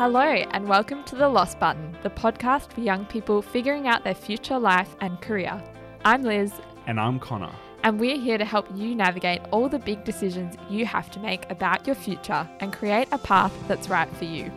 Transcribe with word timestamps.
Hello, 0.00 0.22
and 0.22 0.66
welcome 0.66 1.04
to 1.04 1.14
The 1.14 1.28
Lost 1.28 1.60
Button, 1.60 1.94
the 2.02 2.08
podcast 2.08 2.72
for 2.72 2.80
young 2.80 3.04
people 3.04 3.42
figuring 3.42 3.86
out 3.86 4.02
their 4.02 4.14
future 4.14 4.58
life 4.58 4.96
and 5.02 5.20
career. 5.20 5.62
I'm 6.06 6.22
Liz, 6.22 6.54
And 6.86 6.98
I'm 6.98 7.20
Connor. 7.20 7.52
and 7.82 8.00
we're 8.00 8.16
here 8.18 8.38
to 8.38 8.46
help 8.46 8.66
you 8.74 8.94
navigate 8.94 9.42
all 9.50 9.68
the 9.68 9.78
big 9.78 10.04
decisions 10.04 10.56
you 10.70 10.86
have 10.86 11.10
to 11.10 11.20
make 11.20 11.44
about 11.50 11.86
your 11.86 11.94
future 11.94 12.48
and 12.60 12.72
create 12.72 13.08
a 13.12 13.18
path 13.18 13.52
that's 13.68 13.90
right 13.90 14.08
for 14.16 14.24
you. 14.24 14.50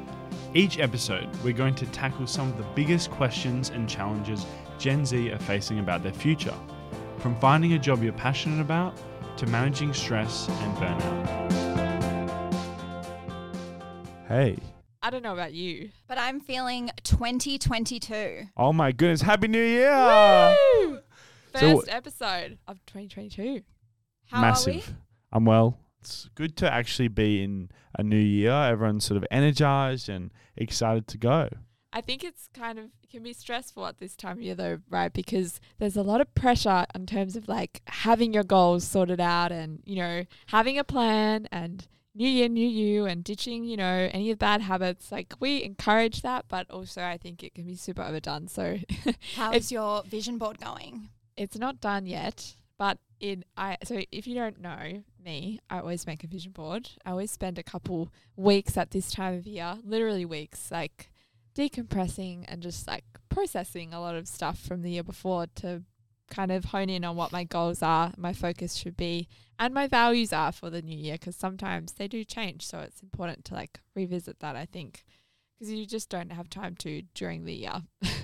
Each 0.54 0.80
episode, 0.80 1.28
we're 1.44 1.52
going 1.52 1.76
to 1.76 1.88
tackle 1.88 2.26
some 2.26 2.48
of 2.48 2.58
the 2.58 2.66
biggest 2.74 3.12
questions 3.12 3.70
and 3.70 3.90
challenges 3.90 4.46
Gen 4.80 5.06
Z 5.06 5.30
are 5.30 5.40
facing 5.40 5.80
about 5.80 6.04
their 6.04 6.14
future. 6.14 6.56
From 7.18 7.38
finding 7.42 7.74
a 7.74 7.80
job 7.80 8.02
you're 8.02 8.14
passionate 8.14 8.62
about 8.62 8.98
to 9.36 9.46
managing 9.48 9.94
stress 9.94 10.48
and 10.48 10.78
burnout. 10.78 11.52
Hey. 14.30 14.58
I 15.06 15.10
don't 15.10 15.22
know 15.22 15.34
about 15.34 15.54
you. 15.54 15.90
But 16.08 16.18
I'm 16.18 16.40
feeling 16.40 16.90
2022. 17.04 18.44
Oh 18.56 18.72
my 18.72 18.94
goodness. 18.94 19.22
Happy 19.22 19.50
New 19.50 19.62
Year! 19.62 20.56
Woo! 20.86 21.00
So- 21.54 21.60
First 21.82 21.90
episode 21.90 22.58
of 22.68 22.84
2022. 22.86 23.62
How 24.28 24.38
are 24.38 24.42
we? 24.42 24.48
Massive. 24.48 24.94
I'm 25.34 25.44
well. 25.46 25.78
It's 26.00 26.30
good 26.36 26.56
to 26.58 26.72
actually 26.72 27.10
be 27.10 27.44
in 27.44 27.70
a 28.00 28.02
new 28.04 28.16
year. 28.18 28.52
Everyone's 28.54 29.04
sort 29.06 29.18
of 29.18 29.26
energized 29.30 30.08
and 30.08 30.32
excited 30.56 31.08
to 31.10 31.18
go. 31.18 31.50
I 31.92 32.00
think 32.02 32.24
it's 32.24 32.48
kind 32.54 32.80
of 32.80 32.86
it 33.04 33.10
can 33.12 33.22
be 33.24 33.34
stressful 33.34 33.86
at 33.86 34.00
this 34.00 34.16
time 34.16 34.38
of 34.38 34.42
year 34.42 34.56
though, 34.56 34.80
right? 34.90 35.14
Because 35.14 35.60
there's 35.80 35.96
a 35.98 36.02
lot 36.02 36.22
of 36.22 36.34
pressure 36.34 36.86
in 36.96 37.06
terms 37.06 37.36
of 37.36 37.48
like 37.48 37.82
having 37.88 38.34
your 38.34 38.44
goals 38.44 38.84
sorted 38.86 39.20
out 39.20 39.52
and, 39.52 39.82
you 39.86 39.98
know, 39.98 40.24
having 40.48 40.80
a 40.80 40.84
plan 40.84 41.48
and 41.52 41.88
new 42.16 42.28
year, 42.28 42.48
new 42.48 42.68
you 42.68 43.06
and 43.06 43.24
ditching, 43.24 43.64
you 43.64 43.78
know, 43.78 44.10
any 44.12 44.32
of 44.32 44.40
bad 44.40 44.62
habits. 44.62 45.12
Like 45.12 45.34
we 45.40 45.64
encourage 45.64 46.22
that, 46.22 46.46
but 46.48 46.70
also 46.70 47.04
I 47.04 47.18
think 47.18 47.44
it 47.44 47.56
can 47.56 47.66
be 47.66 47.76
super 47.76 48.02
overdone. 48.02 48.48
So? 48.48 48.78
How's 49.36 49.72
your 49.72 50.04
vision 50.04 50.38
board 50.38 50.60
going? 50.60 51.10
it's 51.38 51.58
not 51.58 51.82
done 51.82 52.06
yet, 52.06 52.56
but 52.78 52.98
in 53.20 53.44
I 53.58 53.78
so 53.84 54.02
if 54.12 54.28
you 54.28 54.36
don't 54.36 54.62
know 54.62 55.04
me, 55.24 55.60
I 55.70 55.80
always 55.80 56.06
make 56.06 56.24
a 56.24 56.28
vision 56.28 56.52
board. 56.52 56.90
I 57.06 57.12
always 57.12 57.32
spend 57.32 57.58
a 57.58 57.64
couple 57.64 58.10
weeks 58.36 58.78
at 58.78 58.92
this 58.92 59.12
time 59.12 59.36
of 59.36 59.48
year, 59.48 59.78
literally 59.84 60.26
weeks, 60.26 60.72
like 60.72 61.10
decompressing 61.56 62.46
and 62.48 62.62
just 62.62 62.88
like 62.88 63.06
processing 63.30 63.94
a 63.94 64.02
lot 64.02 64.16
of 64.16 64.28
stuff 64.28 64.60
from 64.60 64.82
the 64.82 64.92
year 64.92 65.04
before 65.04 65.48
to 65.56 65.84
kind 66.34 66.52
of 66.52 66.66
hone 66.66 66.90
in 66.90 67.04
on 67.04 67.16
what 67.16 67.32
my 67.32 67.44
goals 67.44 67.82
are, 67.82 68.12
my 68.18 68.34
focus 68.34 68.76
should 68.76 68.98
be, 68.98 69.28
and 69.60 69.74
my 69.74 69.88
values 69.88 70.34
are 70.34 70.52
for 70.52 70.70
the 70.70 70.82
new 70.82 70.98
year 70.98 71.14
because 71.14 71.36
sometimes 71.36 71.94
they 71.94 72.08
do 72.08 72.24
change. 72.24 72.66
So 72.66 72.80
it's 72.80 73.02
important 73.02 73.46
to 73.46 73.54
like 73.54 73.80
revisit 73.96 74.40
that, 74.40 74.56
I 74.56 74.66
think, 74.66 75.04
because 75.58 75.72
you 75.72 75.86
just 75.86 76.10
don't 76.10 76.32
have 76.32 76.50
time 76.50 76.76
to 76.78 77.04
during 77.14 77.46
the 77.46 77.54
year. 77.54 77.82
Mm. 78.04 78.10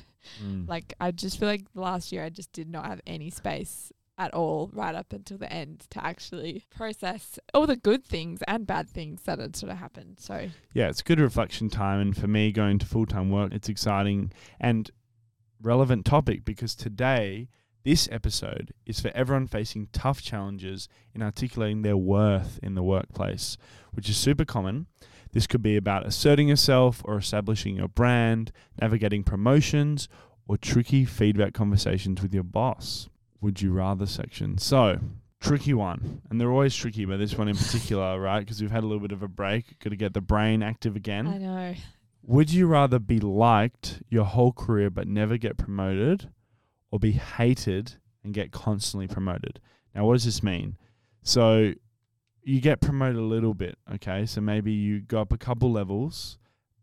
Like 0.68 0.94
I 1.00 1.12
just 1.12 1.40
feel 1.40 1.48
like 1.48 1.66
last 1.74 2.12
year 2.12 2.24
I 2.24 2.30
just 2.30 2.52
did 2.52 2.70
not 2.70 2.86
have 2.86 3.02
any 3.08 3.30
space 3.32 3.92
at 4.20 4.34
all 4.34 4.70
right 4.74 4.94
up 4.94 5.14
until 5.14 5.38
the 5.38 5.52
end 5.52 5.86
to 5.90 6.06
actually 6.06 6.66
process 6.70 7.40
all 7.54 7.66
the 7.66 7.78
good 7.78 8.04
things 8.04 8.42
and 8.48 8.68
bad 8.68 8.90
things 8.90 9.24
that 9.24 9.40
had 9.40 9.56
sort 9.56 9.72
of 9.72 9.78
happened. 9.78 10.18
So 10.20 10.50
yeah, 10.74 10.90
it's 10.90 11.02
good 11.02 11.20
reflection 11.20 11.70
time. 11.70 12.00
And 12.00 12.16
for 12.16 12.28
me, 12.28 12.52
going 12.52 12.78
to 12.80 12.86
full 12.86 13.06
time 13.06 13.32
work, 13.32 13.54
it's 13.54 13.70
exciting 13.70 14.32
and 14.60 14.92
relevant 15.62 16.06
topic 16.06 16.46
because 16.46 16.76
today, 16.76 17.48
this 17.84 18.10
episode 18.12 18.74
is 18.86 19.00
for 19.00 19.12
everyone 19.16 19.48
facing 19.48 19.88
tough 19.94 20.22
challenges 20.22 20.88
in 21.14 21.22
articulating 21.22 21.82
their 21.82 21.98
worth 21.98 22.60
in 22.62 22.76
the 22.76 22.84
workplace, 22.84 23.58
which 23.94 24.10
is 24.10 24.18
super 24.18 24.46
common. 24.46 24.88
This 25.32 25.48
could 25.48 25.62
be 25.62 25.78
about 25.78 26.06
asserting 26.06 26.50
yourself 26.50 27.02
or 27.06 27.18
establishing 27.18 27.76
your 27.76 27.88
brand, 27.88 28.52
navigating 28.82 29.24
promotions, 29.24 30.10
or 30.48 30.58
tricky 30.58 31.06
feedback 31.06 31.54
conversations 31.54 32.22
with 32.22 32.34
your 32.34 32.44
boss. 32.44 33.08
Would 33.40 33.62
you 33.62 33.72
rather 33.72 34.06
section? 34.06 34.58
So, 34.58 35.00
tricky 35.40 35.74
one. 35.74 36.22
And 36.30 36.42
they're 36.42 36.52
always 36.52 36.76
tricky, 36.76 37.06
but 37.06 37.18
this 37.18 37.38
one 37.38 37.48
in 37.48 37.56
particular, 37.56 38.20
right? 38.22 38.40
Because 38.40 38.60
we've 38.60 38.72
had 38.72 38.84
a 38.84 38.88
little 38.88 39.02
bit 39.02 39.12
of 39.12 39.24
a 39.24 39.28
break. 39.28 39.80
Got 39.80 39.92
to 39.92 39.96
get 39.96 40.14
the 40.14 40.22
brain 40.22 40.64
active 40.64 40.96
again. 40.96 41.28
I 41.28 41.38
know. 41.38 41.76
Would 42.24 42.52
you 42.52 42.68
rather 42.68 43.00
be 43.00 43.20
liked 43.20 44.02
your 44.10 44.26
whole 44.26 44.52
career 44.52 44.90
but 44.90 45.08
never 45.08 45.38
get 45.38 45.58
promoted 45.58 46.30
or 46.92 47.00
be 47.00 47.12
hated 47.12 47.94
and 48.24 48.34
get 48.34 48.52
constantly 48.52 49.08
promoted? 49.08 49.60
Now, 49.94 50.06
what 50.06 50.14
does 50.14 50.26
this 50.26 50.44
mean? 50.44 50.78
So, 51.24 51.74
you 52.44 52.62
get 52.62 52.82
promoted 52.82 53.18
a 53.18 53.22
little 53.22 53.54
bit, 53.54 53.78
okay? 53.96 54.26
So 54.26 54.42
maybe 54.42 54.72
you 54.72 55.02
go 55.02 55.22
up 55.22 55.32
a 55.34 55.38
couple 55.38 55.72
levels, 55.72 56.38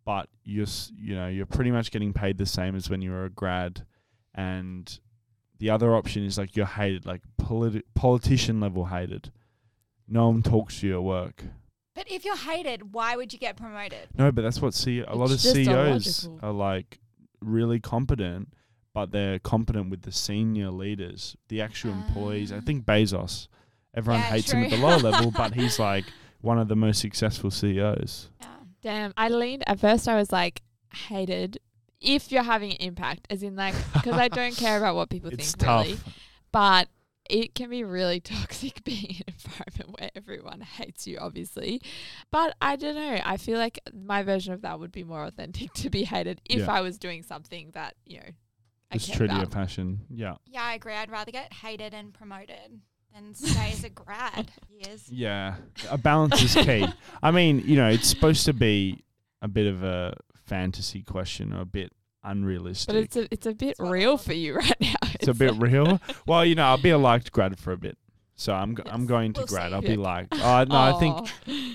but 0.05 0.29
you're 0.45 0.67
you 0.97 1.15
know, 1.15 1.27
you're 1.29 1.47
pretty 1.47 1.71
much 1.71 1.91
getting 1.91 2.13
paid 2.13 2.39
the 2.39 2.47
same 2.47 2.77
as 2.77 2.89
when 2.89 3.03
you 3.03 3.11
were 3.11 3.25
a 3.25 3.31
grad 3.31 3.85
and 4.35 5.01
the 5.59 5.71
other 5.71 5.95
option 5.95 6.25
is 6.25 6.37
like 6.39 6.55
you're 6.55 6.67
hated, 6.67 7.07
like 7.07 7.23
politi- 7.41 7.83
politician 7.95 8.61
level 8.61 8.85
hated. 8.87 9.33
No 10.07 10.29
one 10.29 10.43
talks 10.43 10.81
to 10.81 10.87
you 10.87 10.97
at 10.97 11.03
work. 11.03 11.43
But 11.95 12.11
if 12.11 12.25
you're 12.25 12.37
hated, 12.37 12.93
why 12.93 13.17
would 13.17 13.33
you 13.33 13.39
get 13.39 13.57
promoted? 13.57 14.09
No, 14.17 14.31
but 14.31 14.43
that's 14.43 14.61
what 14.61 14.75
C- 14.75 15.01
a 15.01 15.15
lot 15.15 15.33
of 15.33 15.41
CEOs 15.41 15.67
illogical. 15.67 16.39
are 16.43 16.53
like 16.53 16.99
really 17.41 17.81
competent, 17.81 18.53
but 18.97 19.13
they're 19.13 19.39
competent 19.39 19.91
with 19.91 20.01
the 20.03 20.11
senior 20.11 20.71
leaders, 20.71 21.37
the 21.49 21.61
actual 21.61 21.93
employees. 21.93 22.51
I 22.51 22.57
Ah. 22.57 22.61
think 22.63 22.87
Bezos, 22.87 23.47
everyone 23.95 24.21
Yeah, 24.23 24.31
hates 24.31 24.51
him 24.53 24.65
at 24.65 24.71
the 24.71 24.79
lower 24.79 24.97
level, 24.97 25.31
but 25.37 25.53
he's 25.53 25.79
like 25.79 26.07
one 26.41 26.59
of 26.59 26.69
the 26.69 26.77
most 26.77 26.99
successful 27.03 27.51
CEOs. 27.51 28.31
Yeah. 28.41 28.47
Damn. 28.81 29.13
I 29.19 29.29
leaned 29.29 29.65
at 29.69 29.79
first 29.81 30.09
I 30.09 30.17
was 30.17 30.33
like 30.33 30.63
hated 31.09 31.59
if 32.01 32.33
you're 32.33 32.43
having 32.43 32.71
an 32.71 32.79
impact, 32.79 33.27
as 33.29 33.43
in 33.43 33.55
like 33.55 33.75
because 33.93 34.15
I 34.15 34.29
don't 34.29 34.57
care 34.57 34.79
about 34.79 34.95
what 34.97 35.11
people 35.11 35.31
It's 35.33 35.53
think 35.53 35.59
tough. 35.59 35.85
really. 35.87 35.99
But 36.51 36.89
it 37.29 37.55
can 37.55 37.69
be 37.69 37.85
really 37.85 38.21
toxic 38.35 38.83
being 38.83 39.05
in 39.11 39.23
an 39.29 39.35
environment 39.35 40.01
where 40.01 40.11
everyone 40.17 40.63
hates 40.63 41.07
you, 41.07 41.19
obviously. 41.19 41.83
But 42.31 42.57
I 42.63 42.77
don't 42.77 42.95
know. 42.95 43.21
I 43.23 43.37
feel 43.37 43.59
like 43.59 43.79
my 43.93 44.23
version 44.23 44.55
of 44.55 44.63
that 44.63 44.81
would 44.81 44.93
be 44.93 45.05
more 45.05 45.25
authentic 45.25 45.75
to 45.75 45.91
be 45.91 46.05
hated 46.05 46.41
if 46.49 46.61
Yeah. 46.61 46.73
I 46.73 46.81
was 46.81 46.97
doing 46.97 47.23
something 47.23 47.73
that, 47.75 47.95
you 48.07 48.21
know, 48.21 48.31
I 48.91 48.95
Just 48.97 49.09
cared 49.09 49.17
true 49.19 49.27
to 49.29 49.33
your 49.35 49.43
about. 49.45 49.53
passion. 49.55 50.01
Yeah. 50.11 50.35
Yeah, 50.47 50.63
I 50.63 50.75
agree. 50.75 50.95
I'd 50.95 51.11
rather 51.11 51.33
get 51.33 51.53
hated 51.53 51.93
and 51.95 52.13
promoted 52.15 52.81
than 53.15 53.35
stay 53.35 53.73
as 53.73 53.83
a 53.85 53.91
grad 53.91 54.51
years. 54.71 55.09
Yeah. 55.11 55.57
A 55.91 55.99
balance 55.99 56.41
is 56.43 56.55
key. 56.55 56.87
I 57.23 57.31
mean, 57.31 57.63
you 57.65 57.77
know, 57.77 57.89
it's 57.89 58.07
supposed 58.09 58.45
to 58.47 58.53
be 58.53 59.03
a 59.43 59.49
bit 59.49 59.67
of 59.67 59.83
a 59.83 60.15
fantasy 60.47 61.03
question 61.03 61.53
or 61.53 61.61
a 61.63 61.67
bit 61.67 61.93
unrealistic. 62.23 62.87
But 62.89 62.97
it's 62.97 63.17
a 63.17 63.29
it's 63.33 63.47
a 63.47 63.55
bit 63.55 63.71
It's 63.71 63.81
real 63.81 64.17
for 64.19 64.33
you 64.35 64.55
right 64.57 64.81
now. 64.81 64.95
It's 65.15 65.29
a 65.29 65.35
bit 65.35 65.55
real. 65.57 66.01
Well, 66.27 66.45
you 66.45 66.55
know, 66.55 66.65
I'll 66.67 66.79
be 66.81 66.91
a 66.91 66.99
liked 66.99 67.33
grad 67.33 67.59
for 67.59 67.73
a 67.73 67.77
bit. 67.77 67.99
So 68.39 68.53
I'm 68.53 68.75
go- 68.75 68.83
I'm 68.87 69.07
going 69.07 69.33
to 69.33 69.41
we'll 69.41 69.47
grad. 69.47 69.71
see. 69.71 69.75
I'll 69.75 69.83
Yeah. 69.83 69.89
be 69.91 69.97
liked. 69.97 70.35
Oh, 70.35 70.65
no, 70.65 70.77
I 70.77 70.93
think 71.01 71.29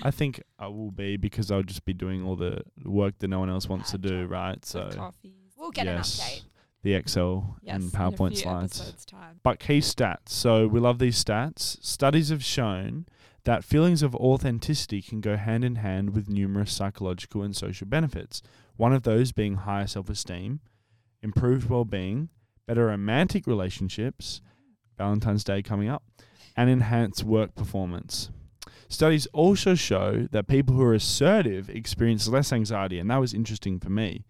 I 0.04 0.10
think 0.10 0.42
I 0.58 0.68
will 0.68 0.92
be 0.92 1.16
because 1.16 1.50
I'll 1.50 1.62
just 1.64 1.84
be 1.84 1.92
doing 1.92 2.24
all 2.24 2.36
the 2.36 2.62
work 2.84 3.18
that 3.18 3.28
no 3.28 3.40
one 3.40 3.50
else 3.50 3.68
wants 3.68 3.90
to 3.90 3.98
do, 3.98 4.26
right? 4.26 4.64
So 4.64 4.88
coffees. 4.94 5.32
We'll 5.56 5.70
get 5.72 5.86
yes, 5.86 6.18
an 6.20 6.24
update. 6.26 6.42
The 6.82 6.94
Excel 6.94 7.56
Yes, 7.62 7.76
and 7.76 7.92
PowerPoint 7.92 8.36
slides. 8.36 9.06
But 9.42 9.58
key 9.60 9.78
stats. 9.78 10.30
So 10.30 10.66
we 10.66 10.80
love 10.80 10.98
these 10.98 11.22
stats. 11.22 11.82
Studies 11.84 12.28
have 12.30 12.44
shown 12.44 13.06
that 13.44 13.64
feelings 13.64 14.02
of 14.02 14.14
authenticity 14.16 15.02
can 15.02 15.20
go 15.20 15.36
hand 15.36 15.64
in 15.64 15.76
hand 15.76 16.10
with 16.10 16.28
numerous 16.28 16.72
psychological 16.72 17.42
and 17.42 17.56
social 17.56 17.86
benefits. 17.86 18.42
One 18.76 18.92
of 18.92 19.02
those 19.02 19.32
being 19.32 19.56
higher 19.56 19.86
self 19.86 20.08
esteem, 20.08 20.60
improved 21.22 21.68
well 21.68 21.84
being, 21.84 22.28
better 22.66 22.86
romantic 22.86 23.46
relationships, 23.46 24.40
Valentine's 24.98 25.44
Day 25.44 25.62
coming 25.62 25.88
up, 25.88 26.02
and 26.56 26.70
enhanced 26.70 27.24
work 27.24 27.54
performance. 27.54 28.30
Studies 28.88 29.26
also 29.32 29.74
show 29.74 30.28
that 30.32 30.46
people 30.46 30.74
who 30.74 30.82
are 30.82 30.94
assertive 30.94 31.70
experience 31.70 32.28
less 32.28 32.52
anxiety, 32.52 32.98
and 32.98 33.10
that 33.10 33.20
was 33.20 33.32
interesting 33.32 33.80
for 33.80 33.90
me. 33.90 34.22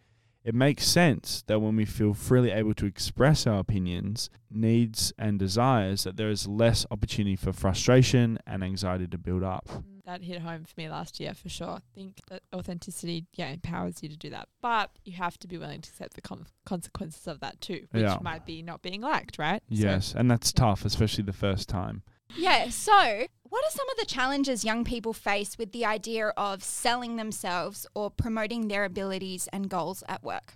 It 0.45 0.55
makes 0.57 0.87
sense 0.89 1.45
that 1.47 1.61
when 1.61 1.77
we 1.77 1.85
feel 1.85 2.15
freely 2.15 2.51
able 2.51 2.75
to 2.75 2.87
express 2.87 3.47
our 3.47 3.61
opinions, 3.61 4.29
needs, 4.51 5.13
and 5.17 5.39
desires, 5.39 6.03
that 6.03 6.17
there 6.17 6.31
is 6.31 6.49
less 6.49 6.85
opportunity 6.91 7.37
for 7.37 7.53
frustration 7.53 8.39
and 8.45 8.65
anxiety 8.65 9.07
to 9.07 9.19
build 9.19 9.45
up. 9.45 9.69
Mm, 9.69 10.05
That 10.05 10.23
hit 10.25 10.41
home 10.43 10.65
for 10.65 10.75
me 10.77 10.89
last 10.89 11.21
year 11.21 11.33
for 11.33 11.49
sure. 11.49 11.69
I 11.77 11.81
think 11.95 12.21
that 12.29 12.43
authenticity, 12.53 13.27
yeah, 13.35 13.51
empowers 13.51 14.03
you 14.03 14.09
to 14.09 14.17
do 14.17 14.31
that, 14.31 14.49
but 14.61 14.91
you 15.05 15.13
have 15.13 15.39
to 15.39 15.47
be 15.47 15.59
willing 15.59 15.81
to 15.81 15.89
accept 15.89 16.15
the 16.15 16.21
con- 16.21 16.47
consequences 16.67 17.29
of 17.29 17.39
that 17.39 17.61
too, 17.61 17.87
which 17.93 18.03
Yeah. 18.03 18.19
might 18.21 18.45
be 18.45 18.63
not 18.63 18.83
being 18.83 19.01
liked, 19.01 19.39
right? 19.39 19.63
So- 19.71 19.77
Yes, 19.85 20.13
and 20.13 20.29
that's 20.29 20.53
tough, 20.53 20.85
especially 20.85 21.23
the 21.23 21.33
first 21.33 21.69
time. 21.69 22.03
Yeah, 22.37 22.71
so 22.71 23.27
what 23.49 23.65
are 23.65 23.71
some 23.71 23.89
of 23.91 23.97
the 23.99 24.07
challenges 24.07 24.65
young 24.65 24.85
people 24.85 25.13
face 25.13 25.59
with 25.59 25.73
the 25.73 25.85
idea 25.85 26.29
of 26.37 26.63
selling 26.63 27.17
themselves 27.17 27.87
or 27.95 28.11
promoting 28.11 28.69
their 28.69 28.85
abilities 28.85 29.49
and 29.53 29.69
goals 29.69 30.03
at 30.09 30.23
work? 30.23 30.55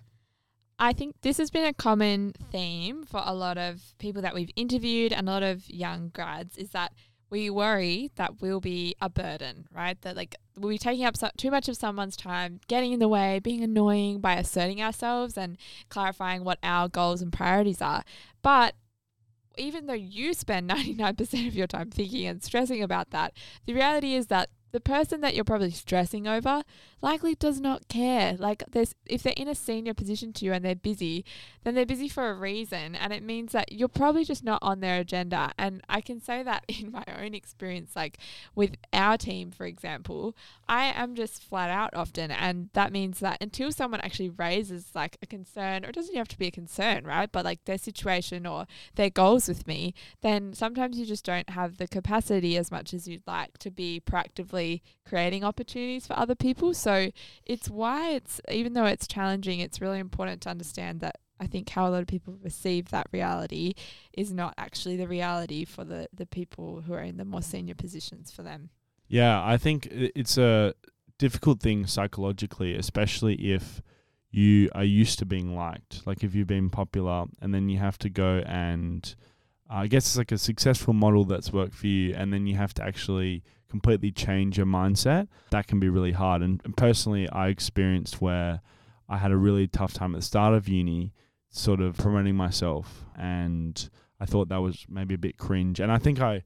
I 0.79 0.93
think 0.93 1.15
this 1.21 1.37
has 1.37 1.49
been 1.49 1.65
a 1.65 1.73
common 1.73 2.33
theme 2.51 3.03
for 3.03 3.21
a 3.23 3.33
lot 3.33 3.57
of 3.57 3.95
people 3.97 4.21
that 4.21 4.35
we've 4.35 4.51
interviewed 4.55 5.11
and 5.11 5.27
a 5.27 5.31
lot 5.31 5.43
of 5.43 5.69
young 5.69 6.09
grads 6.09 6.57
is 6.57 6.69
that 6.69 6.93
we 7.29 7.49
worry 7.49 8.11
that 8.15 8.41
we'll 8.41 8.61
be 8.61 8.95
a 9.01 9.09
burden, 9.09 9.67
right? 9.71 9.99
That 10.01 10.15
like 10.15 10.35
we'll 10.55 10.69
be 10.69 10.77
taking 10.77 11.05
up 11.05 11.17
so- 11.17 11.29
too 11.37 11.51
much 11.51 11.67
of 11.67 11.75
someone's 11.75 12.15
time, 12.15 12.61
getting 12.67 12.93
in 12.93 12.99
the 12.99 13.07
way, 13.07 13.39
being 13.39 13.63
annoying 13.63 14.21
by 14.21 14.35
asserting 14.35 14.81
ourselves 14.81 15.37
and 15.37 15.57
clarifying 15.89 16.43
what 16.43 16.59
our 16.63 16.87
goals 16.87 17.21
and 17.21 17.33
priorities 17.33 17.81
are. 17.81 18.03
But 18.41 18.75
even 19.57 19.85
though 19.85 19.93
you 19.93 20.33
spend 20.33 20.69
99% 20.69 21.47
of 21.47 21.55
your 21.55 21.67
time 21.67 21.89
thinking 21.89 22.25
and 22.25 22.43
stressing 22.43 22.83
about 22.83 23.11
that, 23.11 23.33
the 23.65 23.73
reality 23.73 24.15
is 24.15 24.27
that 24.27 24.49
the 24.71 24.79
person 24.79 25.21
that 25.21 25.33
you're 25.33 25.45
probably 25.45 25.71
stressing 25.71 26.27
over 26.27 26.63
likely 27.01 27.35
does 27.35 27.59
not 27.59 27.87
care. 27.87 28.35
Like 28.37 28.63
there's 28.71 28.95
if 29.05 29.23
they're 29.23 29.33
in 29.37 29.47
a 29.47 29.55
senior 29.55 29.93
position 29.93 30.33
to 30.33 30.45
you 30.45 30.53
and 30.53 30.63
they're 30.63 30.75
busy, 30.75 31.25
then 31.63 31.75
they're 31.75 31.85
busy 31.85 32.09
for 32.09 32.29
a 32.29 32.33
reason 32.33 32.95
and 32.95 33.13
it 33.13 33.23
means 33.23 33.51
that 33.51 33.71
you're 33.71 33.87
probably 33.87 34.25
just 34.25 34.43
not 34.43 34.59
on 34.61 34.79
their 34.79 34.99
agenda. 34.99 35.51
And 35.57 35.81
I 35.87 36.01
can 36.01 36.19
say 36.19 36.43
that 36.43 36.63
in 36.67 36.91
my 36.91 37.03
own 37.19 37.33
experience 37.33 37.95
like 37.95 38.17
with 38.55 38.75
our 38.93 39.17
team 39.17 39.51
for 39.51 39.65
example, 39.65 40.35
I 40.67 40.85
am 40.85 41.15
just 41.15 41.43
flat 41.43 41.69
out 41.69 41.93
often 41.93 42.31
and 42.31 42.69
that 42.73 42.91
means 42.91 43.19
that 43.19 43.37
until 43.41 43.71
someone 43.71 44.01
actually 44.01 44.29
raises 44.29 44.91
like 44.95 45.17
a 45.21 45.27
concern 45.27 45.85
or 45.85 45.89
it 45.89 45.95
doesn't 45.95 46.15
have 46.15 46.27
to 46.29 46.37
be 46.37 46.47
a 46.47 46.51
concern, 46.51 47.05
right? 47.05 47.31
But 47.31 47.45
like 47.45 47.65
their 47.65 47.77
situation 47.77 48.45
or 48.45 48.65
their 48.95 49.09
goals 49.09 49.47
with 49.47 49.67
me, 49.67 49.93
then 50.21 50.53
sometimes 50.53 50.97
you 50.97 51.05
just 51.05 51.25
don't 51.25 51.49
have 51.51 51.77
the 51.77 51.87
capacity 51.87 52.57
as 52.57 52.71
much 52.71 52.93
as 52.93 53.07
you'd 53.07 53.27
like 53.27 53.57
to 53.59 53.69
be 53.69 54.01
proactively 54.05 54.81
creating 55.07 55.43
opportunities 55.43 56.07
for 56.07 56.17
other 56.17 56.35
people. 56.35 56.73
So 56.73 56.86
so 56.87 57.11
it's 57.45 57.69
why 57.69 58.11
it's 58.11 58.39
even 58.49 58.71
though 58.71 58.85
it's 58.85 59.07
challenging, 59.07 59.59
it's 59.59 59.81
really 59.81 59.99
important 59.99 60.39
to 60.43 60.49
understand 60.49 61.01
that 61.01 61.17
I 61.37 61.45
think 61.45 61.67
how 61.67 61.85
a 61.85 61.89
lot 61.89 62.01
of 62.01 62.07
people 62.07 62.37
receive 62.41 62.91
that 62.91 63.07
reality 63.11 63.73
is 64.13 64.31
not 64.31 64.53
actually 64.57 64.95
the 64.95 65.05
reality 65.05 65.65
for 65.65 65.83
the, 65.83 66.07
the 66.13 66.25
people 66.25 66.83
who 66.87 66.93
are 66.93 67.01
in 67.01 67.17
the 67.17 67.25
more 67.25 67.41
senior 67.41 67.75
positions 67.75 68.31
for 68.31 68.41
them. 68.41 68.69
Yeah, 69.09 69.45
I 69.45 69.57
think 69.57 69.89
it's 69.91 70.37
a 70.37 70.75
difficult 71.17 71.59
thing 71.59 71.87
psychologically, 71.87 72.73
especially 72.73 73.35
if 73.51 73.81
you 74.31 74.69
are 74.73 74.85
used 74.85 75.19
to 75.19 75.25
being 75.25 75.57
liked. 75.57 76.07
Like 76.07 76.23
if 76.23 76.33
you've 76.33 76.47
been 76.47 76.69
popular 76.69 77.25
and 77.41 77.53
then 77.53 77.67
you 77.67 77.79
have 77.79 77.97
to 77.99 78.09
go 78.09 78.43
and 78.45 79.13
I 79.69 79.87
guess 79.87 80.07
it's 80.07 80.17
like 80.17 80.31
a 80.31 80.37
successful 80.37 80.93
model 80.93 81.25
that's 81.25 81.51
worked 81.51 81.73
for 81.73 81.87
you, 81.87 82.13
and 82.15 82.31
then 82.31 82.47
you 82.47 82.55
have 82.55 82.73
to 82.75 82.83
actually 82.83 83.43
completely 83.69 84.11
change 84.11 84.57
your 84.57 84.65
mindset. 84.65 85.27
That 85.49 85.67
can 85.67 85.79
be 85.79 85.89
really 85.89 86.13
hard. 86.13 86.41
And, 86.41 86.61
and 86.63 86.75
personally, 86.75 87.29
I 87.29 87.49
experienced 87.49 88.21
where 88.21 88.61
I 89.09 89.17
had 89.17 89.31
a 89.31 89.37
really 89.37 89.67
tough 89.67 89.93
time 89.93 90.15
at 90.15 90.19
the 90.19 90.25
start 90.25 90.53
of 90.53 90.67
uni, 90.67 91.13
sort 91.49 91.81
of 91.81 91.97
promoting 91.97 92.35
myself, 92.35 93.05
and 93.17 93.89
I 94.19 94.25
thought 94.25 94.49
that 94.49 94.61
was 94.61 94.85
maybe 94.89 95.15
a 95.15 95.17
bit 95.17 95.37
cringe. 95.37 95.79
And 95.79 95.91
I 95.91 95.97
think 95.97 96.21
I 96.21 96.43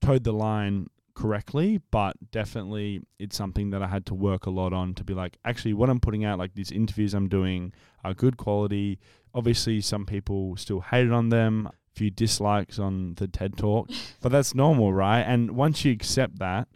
toed 0.00 0.24
the 0.24 0.32
line 0.32 0.88
correctly, 1.14 1.80
but 1.90 2.16
definitely 2.30 3.00
it's 3.18 3.36
something 3.36 3.70
that 3.70 3.82
I 3.82 3.88
had 3.88 4.06
to 4.06 4.14
work 4.14 4.46
a 4.46 4.50
lot 4.50 4.72
on 4.72 4.94
to 4.94 5.04
be 5.04 5.14
like, 5.14 5.36
actually, 5.44 5.74
what 5.74 5.90
I'm 5.90 6.00
putting 6.00 6.24
out, 6.24 6.38
like 6.38 6.54
these 6.54 6.70
interviews 6.70 7.14
I'm 7.14 7.28
doing, 7.28 7.72
are 8.04 8.14
good 8.14 8.36
quality. 8.36 8.98
Obviously, 9.34 9.80
some 9.80 10.06
people 10.06 10.56
still 10.56 10.80
hated 10.80 11.12
on 11.12 11.30
them 11.30 11.70
few 11.98 12.10
dislikes 12.10 12.78
on 12.78 13.14
the 13.14 13.28
TED 13.28 13.56
Talk, 13.56 13.90
but 14.20 14.32
that's 14.32 14.54
normal, 14.54 14.92
right? 14.92 15.20
And 15.20 15.52
once 15.52 15.84
you 15.84 15.92
accept 15.92 16.38
that, 16.38 16.68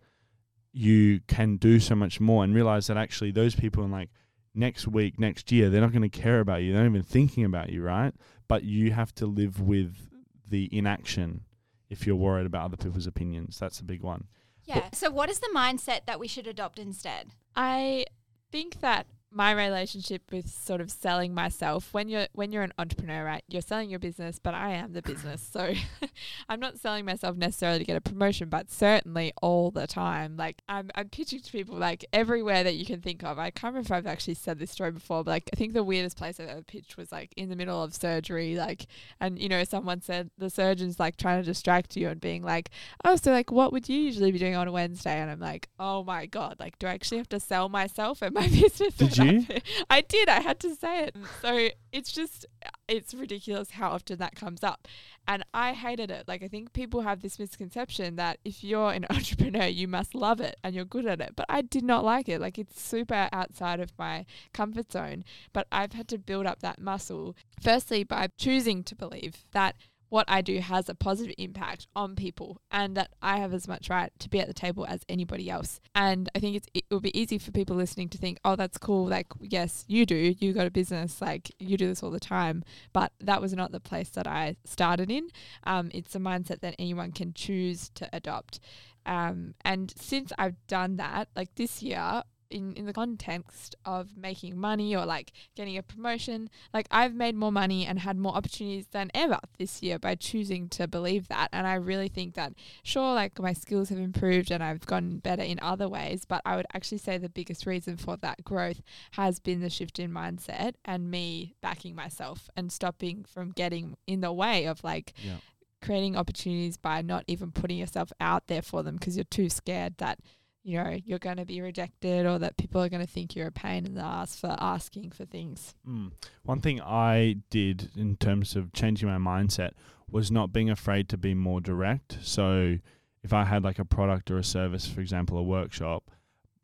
you 0.72 1.20
can 1.28 1.56
do 1.56 1.78
so 1.78 1.94
much 1.94 2.20
more 2.20 2.44
and 2.44 2.54
realize 2.54 2.86
that 2.86 2.96
actually 2.96 3.30
those 3.30 3.54
people 3.54 3.84
in 3.84 3.90
like 3.90 4.10
next 4.54 4.88
week, 4.88 5.18
next 5.18 5.52
year, 5.52 5.70
they're 5.70 5.80
not 5.80 5.92
going 5.92 6.02
to 6.02 6.08
care 6.08 6.40
about 6.40 6.62
you. 6.62 6.72
They're 6.72 6.82
not 6.82 6.90
even 6.90 7.02
thinking 7.02 7.44
about 7.44 7.70
you, 7.70 7.82
right? 7.82 8.14
But 8.48 8.64
you 8.64 8.92
have 8.92 9.14
to 9.16 9.26
live 9.26 9.60
with 9.60 10.10
the 10.48 10.68
inaction 10.76 11.42
if 11.88 12.06
you're 12.06 12.16
worried 12.16 12.46
about 12.46 12.64
other 12.64 12.76
people's 12.76 13.06
opinions. 13.06 13.58
That's 13.58 13.80
a 13.80 13.84
big 13.84 14.02
one. 14.02 14.24
Yeah. 14.64 14.88
So, 14.92 15.10
what 15.10 15.28
is 15.28 15.40
the 15.40 15.50
mindset 15.54 16.06
that 16.06 16.20
we 16.20 16.28
should 16.28 16.46
adopt 16.46 16.78
instead? 16.78 17.30
I 17.56 18.04
think 18.50 18.80
that 18.80 19.06
my 19.34 19.52
relationship 19.52 20.22
with 20.30 20.48
sort 20.48 20.80
of 20.80 20.90
selling 20.90 21.34
myself 21.34 21.92
when 21.92 22.08
you're 22.08 22.26
when 22.32 22.52
you're 22.52 22.62
an 22.62 22.72
entrepreneur 22.78 23.24
right 23.24 23.44
you're 23.48 23.62
selling 23.62 23.90
your 23.90 23.98
business 23.98 24.38
but 24.38 24.54
i 24.54 24.70
am 24.70 24.92
the 24.92 25.02
business 25.02 25.46
so 25.52 25.72
i'm 26.48 26.60
not 26.60 26.78
selling 26.78 27.04
myself 27.04 27.36
necessarily 27.36 27.78
to 27.78 27.84
get 27.84 27.96
a 27.96 28.00
promotion 28.00 28.48
but 28.48 28.70
certainly 28.70 29.32
all 29.40 29.70
the 29.70 29.86
time. 29.86 30.36
Like 30.36 30.62
I'm, 30.68 30.90
I'm 30.94 31.08
pitching 31.08 31.40
to 31.40 31.52
people 31.52 31.76
like 31.76 32.04
everywhere 32.12 32.64
that 32.64 32.74
you 32.74 32.84
can 32.84 33.00
think 33.00 33.22
of. 33.22 33.38
I 33.38 33.50
can't 33.50 33.74
remember 33.74 33.86
if 33.86 33.92
i've 33.92 34.06
actually 34.06 34.34
said 34.34 34.58
this 34.58 34.70
story 34.70 34.90
before 34.90 35.24
but 35.24 35.30
like 35.30 35.50
i 35.52 35.56
think 35.56 35.72
the 35.72 35.82
weirdest 35.82 36.16
place 36.16 36.38
i've 36.38 36.48
ever 36.48 36.62
pitched 36.62 36.96
was 36.96 37.10
like 37.10 37.32
in 37.36 37.48
the 37.48 37.56
middle 37.56 37.82
of 37.82 37.94
surgery 37.94 38.54
like 38.54 38.86
and 39.20 39.38
you 39.38 39.48
know 39.48 39.64
someone 39.64 40.00
said 40.00 40.30
the 40.38 40.50
surgeon's 40.50 41.00
like 41.00 41.16
trying 41.16 41.40
to 41.40 41.46
distract 41.46 41.96
you 41.96 42.08
and 42.08 42.20
being 42.20 42.42
like 42.42 42.70
oh 43.04 43.16
so 43.16 43.32
like 43.32 43.50
what 43.50 43.72
would 43.72 43.88
you 43.88 43.98
usually 43.98 44.30
be 44.30 44.38
doing 44.38 44.54
on 44.54 44.68
a 44.68 44.72
wednesday? 44.72 45.18
And 45.18 45.30
i'm 45.30 45.40
like 45.40 45.68
oh 45.78 46.04
my 46.04 46.26
god 46.26 46.56
like 46.60 46.78
do 46.78 46.86
i 46.86 46.92
actually 46.92 47.18
have 47.18 47.28
to 47.30 47.40
sell 47.40 47.68
myself 47.68 48.22
and 48.22 48.34
my 48.34 48.46
business 48.60 48.94
you? 49.24 49.46
I 49.90 50.00
did. 50.00 50.28
I 50.28 50.40
had 50.40 50.58
to 50.60 50.74
say 50.74 51.04
it. 51.04 51.16
So 51.40 51.68
it's 51.92 52.12
just, 52.12 52.46
it's 52.88 53.14
ridiculous 53.14 53.72
how 53.72 53.90
often 53.90 54.18
that 54.18 54.34
comes 54.34 54.62
up. 54.62 54.88
And 55.26 55.44
I 55.54 55.72
hated 55.72 56.10
it. 56.10 56.26
Like, 56.26 56.42
I 56.42 56.48
think 56.48 56.72
people 56.72 57.02
have 57.02 57.22
this 57.22 57.38
misconception 57.38 58.16
that 58.16 58.38
if 58.44 58.64
you're 58.64 58.92
an 58.92 59.06
entrepreneur, 59.10 59.66
you 59.66 59.88
must 59.88 60.14
love 60.14 60.40
it 60.40 60.56
and 60.62 60.74
you're 60.74 60.84
good 60.84 61.06
at 61.06 61.20
it. 61.20 61.32
But 61.36 61.46
I 61.48 61.62
did 61.62 61.84
not 61.84 62.04
like 62.04 62.28
it. 62.28 62.40
Like, 62.40 62.58
it's 62.58 62.80
super 62.80 63.28
outside 63.32 63.80
of 63.80 63.92
my 63.98 64.26
comfort 64.52 64.92
zone. 64.92 65.24
But 65.52 65.66
I've 65.70 65.92
had 65.92 66.08
to 66.08 66.18
build 66.18 66.46
up 66.46 66.60
that 66.60 66.80
muscle, 66.80 67.36
firstly, 67.60 68.04
by 68.04 68.28
choosing 68.38 68.82
to 68.84 68.94
believe 68.94 69.44
that 69.52 69.76
what 70.12 70.26
I 70.28 70.42
do 70.42 70.58
has 70.58 70.90
a 70.90 70.94
positive 70.94 71.34
impact 71.38 71.86
on 71.96 72.14
people 72.14 72.60
and 72.70 72.94
that 72.98 73.14
I 73.22 73.38
have 73.38 73.54
as 73.54 73.66
much 73.66 73.88
right 73.88 74.12
to 74.18 74.28
be 74.28 74.40
at 74.40 74.46
the 74.46 74.52
table 74.52 74.84
as 74.86 75.06
anybody 75.08 75.48
else. 75.48 75.80
And 75.94 76.28
I 76.34 76.38
think 76.38 76.62
it 76.74 76.84
will 76.90 77.00
be 77.00 77.18
easy 77.18 77.38
for 77.38 77.50
people 77.50 77.76
listening 77.76 78.10
to 78.10 78.18
think, 78.18 78.38
oh, 78.44 78.54
that's 78.54 78.76
cool. 78.76 79.06
Like, 79.06 79.28
yes, 79.40 79.86
you 79.88 80.04
do. 80.04 80.34
You 80.38 80.52
got 80.52 80.66
a 80.66 80.70
business. 80.70 81.22
Like, 81.22 81.50
you 81.58 81.78
do 81.78 81.88
this 81.88 82.02
all 82.02 82.10
the 82.10 82.20
time. 82.20 82.62
But 82.92 83.12
that 83.20 83.40
was 83.40 83.54
not 83.54 83.72
the 83.72 83.80
place 83.80 84.10
that 84.10 84.26
I 84.26 84.56
started 84.66 85.10
in. 85.10 85.28
Um, 85.64 85.90
it's 85.94 86.14
a 86.14 86.18
mindset 86.18 86.60
that 86.60 86.74
anyone 86.78 87.12
can 87.12 87.32
choose 87.32 87.88
to 87.94 88.06
adopt. 88.12 88.60
Um, 89.06 89.54
and 89.64 89.94
since 89.96 90.30
I've 90.36 90.58
done 90.66 90.96
that, 90.96 91.28
like 91.34 91.54
this 91.54 91.82
year, 91.82 92.22
in, 92.52 92.72
in 92.74 92.86
the 92.86 92.92
context 92.92 93.74
of 93.84 94.16
making 94.16 94.56
money 94.56 94.94
or 94.94 95.04
like 95.06 95.32
getting 95.56 95.76
a 95.76 95.82
promotion, 95.82 96.48
like 96.72 96.86
I've 96.90 97.14
made 97.14 97.34
more 97.34 97.52
money 97.52 97.86
and 97.86 97.98
had 97.98 98.16
more 98.16 98.34
opportunities 98.34 98.86
than 98.88 99.10
ever 99.14 99.38
this 99.58 99.82
year 99.82 99.98
by 99.98 100.14
choosing 100.14 100.68
to 100.70 100.86
believe 100.86 101.28
that. 101.28 101.48
And 101.52 101.66
I 101.66 101.74
really 101.74 102.08
think 102.08 102.34
that, 102.34 102.52
sure, 102.82 103.14
like 103.14 103.38
my 103.40 103.52
skills 103.52 103.88
have 103.88 103.98
improved 103.98 104.50
and 104.50 104.62
I've 104.62 104.86
gotten 104.86 105.18
better 105.18 105.42
in 105.42 105.58
other 105.62 105.88
ways, 105.88 106.24
but 106.24 106.42
I 106.44 106.56
would 106.56 106.66
actually 106.74 106.98
say 106.98 107.18
the 107.18 107.28
biggest 107.28 107.66
reason 107.66 107.96
for 107.96 108.16
that 108.18 108.44
growth 108.44 108.82
has 109.12 109.40
been 109.40 109.60
the 109.60 109.70
shift 109.70 109.98
in 109.98 110.12
mindset 110.12 110.74
and 110.84 111.10
me 111.10 111.54
backing 111.62 111.94
myself 111.94 112.50
and 112.56 112.70
stopping 112.70 113.24
from 113.24 113.50
getting 113.50 113.96
in 114.06 114.20
the 114.20 114.32
way 114.32 114.66
of 114.66 114.84
like, 114.84 115.14
yeah. 115.22 115.36
creating 115.80 116.16
opportunities 116.16 116.76
by 116.76 117.02
not 117.02 117.24
even 117.26 117.50
putting 117.50 117.78
yourself 117.78 118.12
out 118.20 118.46
there 118.46 118.62
for 118.62 118.82
them 118.82 118.96
because 118.96 119.16
you're 119.16 119.24
too 119.24 119.48
scared 119.48 119.96
that 119.98 120.18
you 120.64 120.78
know, 120.78 120.96
you're 121.04 121.18
going 121.18 121.38
to 121.38 121.44
be 121.44 121.60
rejected 121.60 122.26
or 122.26 122.38
that 122.38 122.56
people 122.56 122.80
are 122.80 122.88
going 122.88 123.04
to 123.04 123.12
think 123.12 123.34
you're 123.34 123.48
a 123.48 123.52
pain 123.52 123.84
in 123.84 123.94
the 123.94 124.02
ass 124.02 124.36
for 124.36 124.56
asking 124.58 125.10
for 125.10 125.24
things. 125.24 125.74
Mm. 125.88 126.12
One 126.44 126.60
thing 126.60 126.80
I 126.80 127.36
did 127.50 127.90
in 127.96 128.16
terms 128.16 128.54
of 128.54 128.72
changing 128.72 129.08
my 129.08 129.18
mindset 129.18 129.72
was 130.08 130.30
not 130.30 130.52
being 130.52 130.70
afraid 130.70 131.08
to 131.08 131.16
be 131.16 131.34
more 131.34 131.60
direct. 131.60 132.18
So 132.22 132.78
if 133.24 133.32
I 133.32 133.44
had 133.44 133.64
like 133.64 133.78
a 133.78 133.84
product 133.84 134.30
or 134.30 134.38
a 134.38 134.44
service, 134.44 134.86
for 134.86 135.00
example, 135.00 135.36
a 135.38 135.42
workshop, 135.42 136.10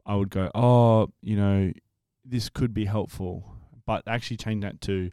I 0.07 0.15
would 0.15 0.31
go, 0.31 0.51
oh, 0.55 1.11
you 1.21 1.37
know, 1.37 1.73
this 2.25 2.49
could 2.49 2.73
be 2.73 2.85
helpful, 2.85 3.53
but 3.85 4.03
actually 4.07 4.37
change 4.37 4.63
that 4.63 4.81
to, 4.83 5.11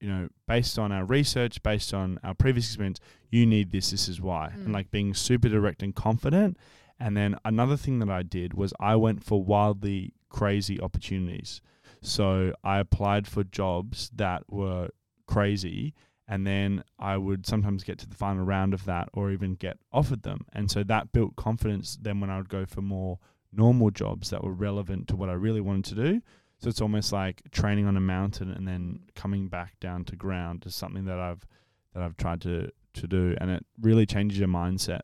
you 0.00 0.08
know, 0.08 0.28
based 0.46 0.78
on 0.78 0.92
our 0.92 1.04
research, 1.04 1.62
based 1.62 1.94
on 1.94 2.18
our 2.22 2.34
previous 2.34 2.66
experience, 2.66 3.00
you 3.30 3.46
need 3.46 3.70
this, 3.70 3.90
this 3.90 4.08
is 4.08 4.20
why. 4.20 4.52
Mm. 4.56 4.64
And 4.64 4.72
like 4.72 4.90
being 4.90 5.14
super 5.14 5.48
direct 5.48 5.82
and 5.82 5.94
confident 5.94 6.58
and 7.00 7.16
then 7.16 7.36
another 7.44 7.76
thing 7.76 7.98
that 8.00 8.10
I 8.10 8.22
did 8.22 8.54
was 8.54 8.74
I 8.78 8.96
went 8.96 9.24
for 9.24 9.42
wildly 9.42 10.12
crazy 10.28 10.80
opportunities. 10.80 11.62
So 12.02 12.52
I 12.62 12.78
applied 12.78 13.26
for 13.26 13.42
jobs 13.42 14.10
that 14.14 14.44
were 14.50 14.90
crazy 15.26 15.94
and 16.28 16.46
then 16.46 16.84
I 16.98 17.16
would 17.16 17.46
sometimes 17.46 17.82
get 17.82 17.98
to 17.98 18.08
the 18.08 18.14
final 18.14 18.44
round 18.44 18.72
of 18.72 18.84
that 18.84 19.08
or 19.12 19.32
even 19.32 19.54
get 19.54 19.78
offered 19.92 20.22
them. 20.22 20.46
And 20.52 20.70
so 20.70 20.84
that 20.84 21.12
built 21.12 21.36
confidence 21.36 21.98
then 22.00 22.20
when 22.20 22.30
I 22.30 22.36
would 22.36 22.48
go 22.48 22.64
for 22.64 22.82
more 22.82 23.18
normal 23.52 23.90
jobs 23.90 24.30
that 24.30 24.44
were 24.44 24.52
relevant 24.52 25.08
to 25.08 25.16
what 25.16 25.28
I 25.28 25.32
really 25.32 25.60
wanted 25.60 25.84
to 25.86 25.94
do. 25.96 26.22
So 26.58 26.68
it's 26.68 26.80
almost 26.80 27.12
like 27.12 27.42
training 27.50 27.86
on 27.86 27.96
a 27.96 28.00
mountain 28.00 28.50
and 28.50 28.68
then 28.68 29.00
coming 29.14 29.48
back 29.48 29.80
down 29.80 30.04
to 30.04 30.16
ground 30.16 30.64
is 30.66 30.74
something 30.74 31.06
that 31.06 31.18
I've 31.18 31.46
that 31.94 32.02
I've 32.02 32.16
tried 32.16 32.42
to 32.42 32.70
to 32.92 33.06
do 33.08 33.34
and 33.40 33.50
it 33.50 33.64
really 33.80 34.06
changes 34.06 34.38
your 34.38 34.48
mindset. 34.48 35.00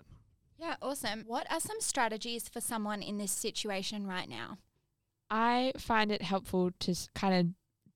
Yeah, 0.58 0.76
awesome. 0.80 1.24
What 1.26 1.50
are 1.50 1.60
some 1.60 1.80
strategies 1.80 2.48
for 2.48 2.60
someone 2.60 3.02
in 3.02 3.18
this 3.18 3.32
situation 3.32 4.06
right 4.06 4.28
now? 4.28 4.58
I 5.30 5.72
find 5.76 6.10
it 6.10 6.22
helpful 6.22 6.70
to 6.80 6.94
kind 7.14 7.34
of 7.34 7.46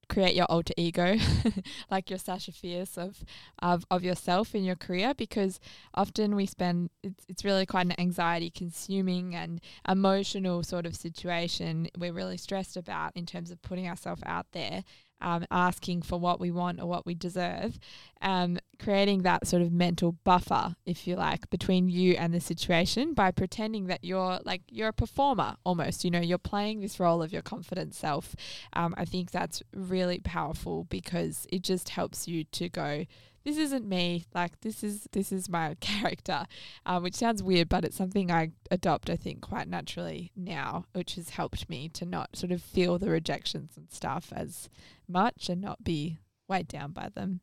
create 0.09 0.35
your 0.35 0.47
alter 0.47 0.75
ego, 0.77 1.17
like 1.91 2.11
your 2.11 2.19
Sasha 2.19 2.53
Fierce 2.53 2.99
of, 2.99 3.25
of 3.61 3.85
of 3.91 4.03
yourself 4.03 4.55
in 4.55 4.65
your 4.65 4.75
career, 4.75 5.15
because 5.15 5.61
often 5.95 6.35
we 6.35 6.47
spend 6.47 6.91
it's 7.03 7.25
it's 7.29 7.45
really 7.45 7.65
quite 7.65 7.87
an 7.87 7.99
anxiety 7.99 8.51
consuming 8.51 9.35
and 9.35 9.61
emotional 9.89 10.63
sort 10.65 10.85
of 10.85 10.97
situation 10.97 11.89
we're 11.97 12.13
really 12.13 12.37
stressed 12.37 12.77
about 12.77 13.13
in 13.15 13.25
terms 13.25 13.51
of 13.51 13.63
putting 13.63 13.89
ourselves 13.89 14.23
out 14.27 14.47
there 14.53 14.83
um, 15.21 15.45
asking 15.51 16.03
for 16.03 16.19
what 16.19 16.41
we 16.41 16.51
want 16.51 16.81
or 16.81 16.87
what 16.87 17.07
we 17.07 17.15
deserve, 17.15 17.79
um, 18.21 18.59
creating 18.83 19.23
that 19.23 19.47
sort 19.47 19.63
of 19.63 19.73
mental 19.73 20.13
buffer, 20.25 20.75
if 20.87 21.07
you 21.07 21.17
like, 21.17 21.49
between 21.51 21.89
you 21.89 22.15
and 22.15 22.33
the 22.33 22.41
situation 22.41 23.15
by 23.15 23.31
pretending 23.31 23.87
that 23.87 24.05
you're 24.05 24.41
like 24.45 24.63
you're 24.69 24.89
a 24.89 24.93
performer 24.93 25.57
almost. 25.65 26.05
You 26.05 26.11
know, 26.11 26.21
you're 26.21 26.39
playing 26.39 26.81
this 26.81 26.99
role 26.99 27.23
of 27.23 27.33
your 27.33 27.43
confident 27.43 27.95
self. 27.95 28.35
Um, 28.73 28.95
I 28.97 29.05
think 29.05 29.31
that's 29.31 29.63
really 29.75 30.21
powerful 30.21 30.85
because 30.85 31.47
it 31.51 31.63
just 31.63 31.91
helps 31.91 32.27
you 32.27 32.45
to 32.45 32.69
go 32.69 33.07
this 33.45 33.57
isn't 33.57 33.89
me 33.89 34.27
like 34.35 34.61
this 34.61 34.85
is 34.85 35.09
this 35.13 35.33
is 35.33 35.49
my 35.49 35.75
character 35.81 36.45
um, 36.87 37.03
which 37.03 37.15
sounds 37.15 37.43
weird 37.43 37.69
but 37.69 37.85
it's 37.85 37.97
something 37.97 38.31
i 38.31 38.51
adopt 38.71 39.09
i 39.09 39.17
think 39.17 39.41
quite 39.41 39.67
naturally 39.67 40.31
now 40.37 40.85
which 40.93 41.15
has 41.15 41.31
helped 41.31 41.69
me 41.69 41.89
to 41.89 42.05
not 42.05 42.37
sort 42.37 42.53
of 42.53 42.63
feel 42.63 42.99
the 42.99 43.09
rejections 43.09 43.79
and 43.79 43.91
stuff 43.91 44.31
as 44.37 44.69
much 45.09 45.49
and 45.49 45.61
not 45.61 45.83
be 45.83 46.19
weighed 46.49 46.69
down 46.69 46.93
by 46.93 47.09
them 47.15 47.41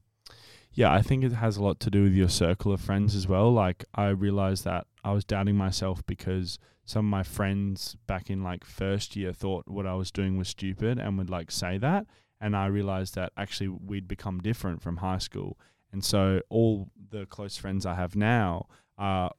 Yeah, 0.78 0.94
I 0.94 1.02
think 1.02 1.24
it 1.24 1.32
has 1.32 1.58
a 1.58 1.64
lot 1.64 1.80
to 1.80 1.90
do 1.90 2.04
with 2.04 2.14
your 2.14 2.30
circle 2.30 2.72
of 2.72 2.80
friends 2.80 3.16
as 3.16 3.28
well. 3.28 3.52
Like 3.52 3.84
I 3.96 4.10
realized 4.10 4.64
that 4.66 4.86
I 5.04 5.12
was 5.12 5.26
doubting 5.26 5.56
myself 5.56 6.06
because 6.06 6.60
some 6.86 7.08
of 7.08 7.10
my 7.10 7.24
friends 7.24 7.98
back 8.06 8.30
in 8.30 8.44
like 8.44 8.64
first 8.64 9.16
year 9.16 9.34
thought 9.34 9.68
what 9.68 9.88
I 9.88 9.96
was 9.96 10.12
doing 10.12 10.38
was 10.38 10.50
stupid 10.50 11.00
and 11.00 11.18
would 11.18 11.32
like 11.32 11.50
say 11.50 11.80
that. 11.80 12.06
And 12.40 12.56
I 12.56 12.68
realized 12.68 13.16
that 13.16 13.32
actually 13.36 13.70
we'd 13.70 14.08
become 14.08 14.38
different 14.38 14.84
from 14.84 14.98
high 14.98 15.18
school. 15.18 15.58
And 15.92 16.06
so 16.06 16.42
all 16.48 16.90
the 17.10 17.26
close 17.26 17.58
friends 17.58 17.88
I 17.88 17.96
have 17.96 18.16
now 18.16 18.68
are 19.00 19.32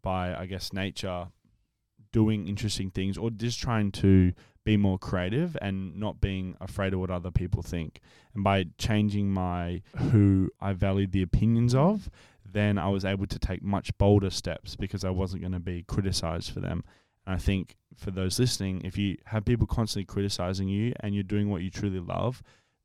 by 0.00 0.34
I 0.34 0.46
guess 0.46 0.72
nature 0.72 1.26
doing 2.10 2.48
interesting 2.48 2.90
things 2.90 3.18
or 3.18 3.28
just 3.28 3.60
trying 3.60 3.92
to 3.92 4.32
be 4.66 4.76
more 4.76 4.98
creative 4.98 5.56
and 5.62 5.96
not 5.96 6.20
being 6.20 6.56
afraid 6.60 6.92
of 6.92 6.98
what 6.98 7.08
other 7.08 7.30
people 7.30 7.62
think. 7.62 8.00
And 8.34 8.42
by 8.42 8.64
changing 8.78 9.30
my 9.30 9.80
who 10.10 10.50
I 10.60 10.72
valued 10.72 11.12
the 11.12 11.22
opinions 11.22 11.72
of, 11.72 12.10
then 12.44 12.76
I 12.76 12.88
was 12.88 13.04
able 13.04 13.28
to 13.28 13.38
take 13.38 13.62
much 13.62 13.96
bolder 13.96 14.28
steps 14.28 14.74
because 14.74 15.04
I 15.04 15.10
wasn't 15.10 15.42
going 15.42 15.52
to 15.52 15.60
be 15.60 15.84
criticized 15.84 16.50
for 16.50 16.58
them. 16.58 16.82
And 17.26 17.36
I 17.36 17.38
think 17.38 17.76
for 17.94 18.10
those 18.10 18.40
listening, 18.40 18.82
if 18.84 18.98
you 18.98 19.16
have 19.26 19.44
people 19.44 19.68
constantly 19.68 20.04
criticizing 20.04 20.68
you 20.68 20.92
and 20.98 21.14
you're 21.14 21.22
doing 21.22 21.48
what 21.48 21.62
you 21.62 21.70
truly 21.70 22.00
love, 22.00 22.42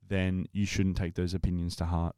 then 0.07 0.45
you 0.53 0.67
shouldn't 0.67 0.97
take 0.97 1.15
those 1.15 1.33
opinions 1.33 1.75
to 1.77 1.85
heart. 1.85 2.15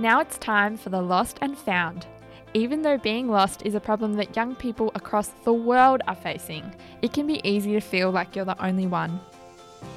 Now 0.00 0.18
it's 0.18 0.36
time 0.38 0.76
for 0.76 0.90
the 0.90 1.00
lost 1.00 1.38
and 1.40 1.56
found. 1.56 2.08
Even 2.56 2.82
though 2.82 2.98
being 2.98 3.28
lost 3.28 3.66
is 3.66 3.74
a 3.74 3.80
problem 3.80 4.14
that 4.14 4.36
young 4.36 4.54
people 4.54 4.92
across 4.94 5.32
the 5.42 5.52
world 5.52 6.02
are 6.06 6.14
facing, 6.14 6.72
it 7.02 7.12
can 7.12 7.26
be 7.26 7.40
easy 7.42 7.72
to 7.72 7.80
feel 7.80 8.12
like 8.12 8.36
you're 8.36 8.44
the 8.44 8.64
only 8.64 8.86
one. 8.86 9.18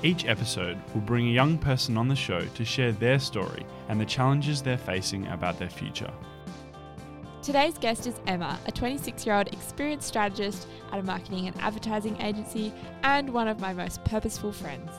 Each 0.02 0.26
episode 0.26 0.76
will 0.92 1.02
bring 1.02 1.28
a 1.28 1.32
young 1.32 1.60
person 1.60 1.98
on 1.98 2.08
the 2.08 2.16
show 2.16 2.42
to 2.42 2.66
share 2.66 2.92
their 2.94 3.20
story 3.20 3.64
and 3.90 4.02
the 4.02 4.06
challenges 4.06 4.64
they're 4.64 4.76
facing 4.76 5.28
about 5.28 5.60
their 5.60 5.70
future. 5.70 6.12
Today's 7.44 7.78
guest 7.78 8.08
is 8.08 8.20
Emma, 8.26 8.60
a 8.66 8.72
26 8.72 9.24
year 9.24 9.36
old 9.36 9.54
experienced 9.54 10.08
strategist 10.08 10.68
at 10.92 11.00
a 11.00 11.04
marketing 11.04 11.48
and 11.48 11.56
advertising 11.62 12.20
agency, 12.20 12.74
and 13.04 13.30
one 13.30 13.48
of 13.48 13.60
my 13.60 13.72
most 13.72 14.04
purposeful 14.04 14.52
friends. 14.52 14.90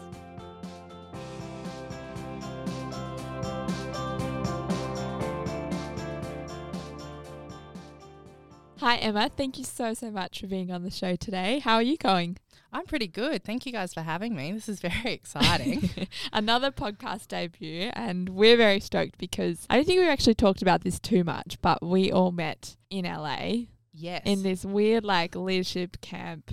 Hi, 8.88 8.97
Emma. 8.97 9.28
Thank 9.28 9.59
you 9.59 9.64
so, 9.64 9.92
so 9.92 10.11
much 10.11 10.40
for 10.40 10.47
being 10.47 10.73
on 10.73 10.83
the 10.83 10.90
show 10.90 11.14
today. 11.14 11.59
How 11.59 11.75
are 11.75 11.83
you 11.83 11.99
going? 11.99 12.38
I'm 12.73 12.87
pretty 12.87 13.07
good. 13.07 13.45
Thank 13.45 13.66
you 13.66 13.73
guys 13.73 13.92
for 13.92 14.00
having 14.00 14.35
me. 14.35 14.50
This 14.50 14.66
is 14.66 14.80
very 14.80 15.12
exciting. 15.12 15.90
Another 16.33 16.71
podcast 16.71 17.28
debut, 17.28 17.90
and 17.92 18.30
we're 18.30 18.57
very 18.57 18.80
stoked 18.80 19.18
because 19.18 19.66
I 19.68 19.76
don't 19.76 19.85
think 19.85 20.00
we've 20.00 20.09
actually 20.09 20.37
talked 20.37 20.62
about 20.62 20.85
this 20.85 20.99
too 20.99 21.23
much, 21.23 21.59
but 21.61 21.85
we 21.85 22.11
all 22.11 22.33
met 22.33 22.78
in 22.88 23.04
LA 23.04 23.64
yes. 23.92 24.23
in 24.25 24.42
this 24.42 24.64
weird, 24.64 25.04
like, 25.04 25.37
leadership 25.37 26.00
camp 26.00 26.50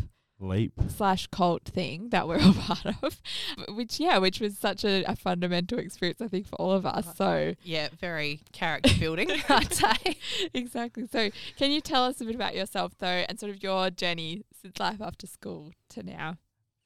Leap. 0.48 0.74
slash 0.88 1.28
cult 1.28 1.64
thing 1.66 2.10
that 2.10 2.28
we're 2.28 2.42
all 2.42 2.54
part 2.60 2.86
of, 3.02 3.22
which, 3.70 4.00
yeah, 4.00 4.18
which 4.18 4.40
was 4.40 4.58
such 4.58 4.84
a, 4.86 5.04
a 5.04 5.16
fundamental 5.16 5.80
experience, 5.80 6.22
I 6.22 6.28
think, 6.28 6.48
for 6.48 6.56
all 6.56 6.72
of 6.72 6.86
us. 6.86 7.08
Uh, 7.08 7.14
so, 7.14 7.56
yeah, 7.64 7.90
very 8.00 8.42
character 8.52 8.94
building, 9.00 9.30
I'd 9.50 9.74
say. 9.74 10.18
exactly. 10.54 11.08
So, 11.12 11.30
can 11.58 11.72
you 11.72 11.82
tell 11.82 12.04
us 12.06 12.22
a 12.22 12.26
bit 12.26 12.36
about 12.36 12.56
yourself, 12.56 12.94
though, 13.00 13.08
and 13.28 13.40
sort 13.40 13.52
of 13.52 13.62
your 13.64 13.90
journey 13.90 14.44
since 14.62 14.80
life 14.80 15.02
after 15.02 15.28
school 15.28 15.72
to 15.90 16.04
now? 16.04 16.38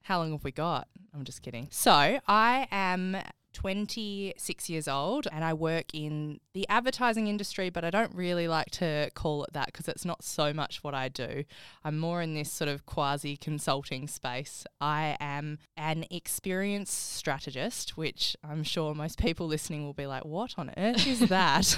How 0.03 0.19
long 0.19 0.31
have 0.31 0.43
we 0.43 0.51
got? 0.51 0.87
I'm 1.13 1.23
just 1.23 1.41
kidding. 1.41 1.67
So, 1.71 1.91
I 2.27 2.67
am 2.71 3.17
26 3.59 4.69
years 4.69 4.87
old 4.87 5.27
and 5.33 5.43
I 5.43 5.53
work 5.53 5.87
in 5.93 6.39
the 6.53 6.65
advertising 6.69 7.27
industry, 7.27 7.69
but 7.69 7.83
I 7.83 7.89
don't 7.89 8.15
really 8.15 8.47
like 8.47 8.71
to 8.71 9.09
call 9.15 9.43
it 9.43 9.51
that 9.51 9.65
because 9.65 9.89
it's 9.89 10.05
not 10.05 10.23
so 10.23 10.53
much 10.53 10.81
what 10.81 10.93
I 10.93 11.09
do. 11.09 11.43
I'm 11.83 11.99
more 11.99 12.21
in 12.21 12.35
this 12.35 12.49
sort 12.49 12.69
of 12.69 12.85
quasi 12.85 13.35
consulting 13.35 14.07
space. 14.07 14.65
I 14.79 15.17
am 15.19 15.57
an 15.75 16.05
experienced 16.09 17.17
strategist, 17.17 17.97
which 17.97 18.37
I'm 18.49 18.63
sure 18.63 18.95
most 18.95 19.19
people 19.19 19.45
listening 19.45 19.83
will 19.83 19.93
be 19.93 20.07
like, 20.07 20.23
what 20.23 20.53
on 20.57 20.71
earth 20.77 21.05
is 21.05 21.19
that? 21.27 21.77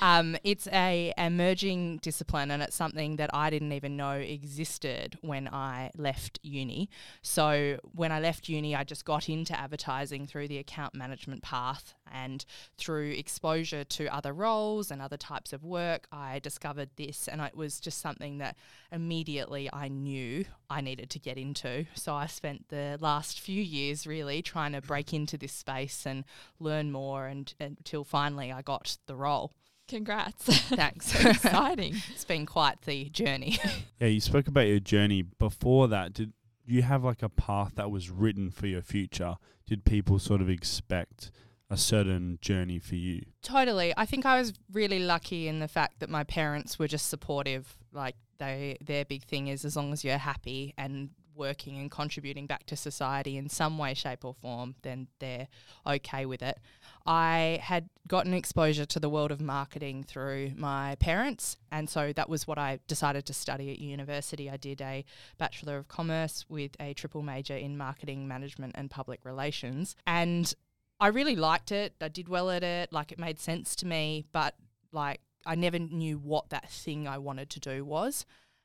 um, 0.00 0.36
it's 0.42 0.66
a 0.72 1.12
emerging 1.16 1.98
discipline 1.98 2.50
and 2.50 2.60
it's 2.60 2.74
something 2.74 3.16
that 3.16 3.30
I 3.32 3.50
didn't 3.50 3.70
even 3.70 3.96
know 3.96 4.14
existed 4.14 5.16
when 5.20 5.46
I 5.46 5.92
left 5.96 6.40
uni. 6.42 6.90
So 7.22 7.78
when 7.92 8.10
I 8.10 8.18
left 8.18 8.48
uni, 8.48 8.74
I 8.74 8.82
just 8.82 9.04
got 9.04 9.28
into 9.28 9.56
advertising 9.56 10.26
through 10.26 10.48
the 10.48 10.58
account 10.58 10.96
management 11.04 11.42
path 11.42 11.94
and 12.10 12.44
through 12.78 13.10
exposure 13.10 13.84
to 13.84 14.14
other 14.14 14.32
roles 14.32 14.90
and 14.90 15.02
other 15.02 15.18
types 15.18 15.52
of 15.52 15.62
work, 15.62 16.06
I 16.10 16.38
discovered 16.38 16.88
this 16.96 17.28
and 17.28 17.40
it 17.42 17.54
was 17.54 17.78
just 17.78 18.00
something 18.00 18.38
that 18.38 18.56
immediately 18.90 19.68
I 19.70 19.88
knew 19.88 20.46
I 20.70 20.80
needed 20.80 21.10
to 21.10 21.18
get 21.18 21.36
into. 21.36 21.84
So 21.94 22.14
I 22.14 22.26
spent 22.26 22.68
the 22.68 22.96
last 23.00 23.38
few 23.38 23.62
years 23.62 24.06
really 24.06 24.40
trying 24.40 24.72
to 24.72 24.80
break 24.80 25.12
into 25.12 25.36
this 25.36 25.52
space 25.52 26.06
and 26.06 26.24
learn 26.58 26.90
more 26.90 27.26
and 27.26 27.52
until 27.60 28.04
finally 28.04 28.50
I 28.50 28.62
got 28.62 28.96
the 29.06 29.16
role. 29.16 29.52
Congrats. 29.86 30.44
Thanks. 30.68 31.12
so 31.12 31.28
exciting. 31.28 31.96
it's 32.14 32.24
been 32.24 32.46
quite 32.46 32.80
the 32.82 33.10
journey. 33.10 33.58
Yeah, 34.00 34.08
you 34.08 34.20
spoke 34.20 34.48
about 34.48 34.66
your 34.66 34.80
journey. 34.80 35.22
Before 35.22 35.88
that, 35.88 36.12
did 36.12 36.32
you 36.66 36.82
have 36.82 37.04
like 37.04 37.22
a 37.22 37.28
path 37.28 37.72
that 37.76 37.90
was 37.90 38.10
written 38.10 38.50
for 38.50 38.66
your 38.66 38.82
future? 38.82 39.36
Did 39.66 39.84
people 39.84 40.18
sort 40.18 40.40
of 40.40 40.48
expect 40.48 41.30
a 41.70 41.76
certain 41.76 42.38
journey 42.40 42.78
for 42.78 42.96
you? 42.96 43.22
Totally. 43.42 43.94
I 43.96 44.06
think 44.06 44.26
I 44.26 44.38
was 44.38 44.52
really 44.72 44.98
lucky 44.98 45.48
in 45.48 45.60
the 45.60 45.68
fact 45.68 46.00
that 46.00 46.10
my 46.10 46.24
parents 46.24 46.78
were 46.78 46.88
just 46.88 47.08
supportive. 47.08 47.76
Like 47.92 48.16
they 48.38 48.76
their 48.84 49.04
big 49.04 49.24
thing 49.24 49.48
is 49.48 49.64
as 49.64 49.76
long 49.76 49.92
as 49.92 50.04
you're 50.04 50.18
happy 50.18 50.74
and 50.76 51.10
working 51.34 51.78
and 51.78 51.90
contributing 51.90 52.46
back 52.46 52.66
to 52.66 52.76
society 52.76 53.36
in 53.36 53.48
some 53.48 53.78
way, 53.78 53.94
shape 53.94 54.24
or 54.24 54.34
form, 54.34 54.74
then 54.82 55.08
they're 55.18 55.48
okay 55.86 56.26
with 56.26 56.42
it. 56.42 56.58
I 57.06 57.60
had 57.62 57.88
gotten 58.08 58.34
exposure 58.34 58.86
to 58.86 59.00
the 59.00 59.08
world 59.08 59.30
of 59.30 59.40
marketing 59.40 60.04
through 60.04 60.52
my 60.56 60.96
parents, 60.96 61.56
and 61.70 61.88
so 61.88 62.12
that 62.12 62.28
was 62.28 62.46
what 62.46 62.58
I 62.58 62.80
decided 62.86 63.26
to 63.26 63.34
study 63.34 63.70
at 63.70 63.78
university. 63.78 64.50
I 64.50 64.56
did 64.56 64.80
a 64.80 65.04
Bachelor 65.38 65.76
of 65.76 65.88
Commerce 65.88 66.44
with 66.48 66.72
a 66.80 66.94
triple 66.94 67.22
major 67.22 67.56
in 67.56 67.76
marketing 67.76 68.26
management 68.26 68.74
and 68.76 68.90
public 68.90 69.24
relations, 69.24 69.96
and 70.06 70.54
I 71.00 71.08
really 71.08 71.36
liked 71.36 71.72
it. 71.72 71.94
I 72.00 72.08
did 72.08 72.28
well 72.28 72.50
at 72.50 72.62
it, 72.62 72.92
like 72.92 73.12
it 73.12 73.18
made 73.18 73.38
sense 73.38 73.76
to 73.76 73.86
me, 73.86 74.24
but 74.32 74.54
like 74.92 75.20
I 75.46 75.54
never 75.54 75.78
knew 75.78 76.18
what 76.18 76.48
that 76.50 76.70
thing 76.70 77.06
I 77.06 77.18
wanted 77.18 77.50
to 77.50 77.60
do 77.60 77.84
was. 77.84 78.24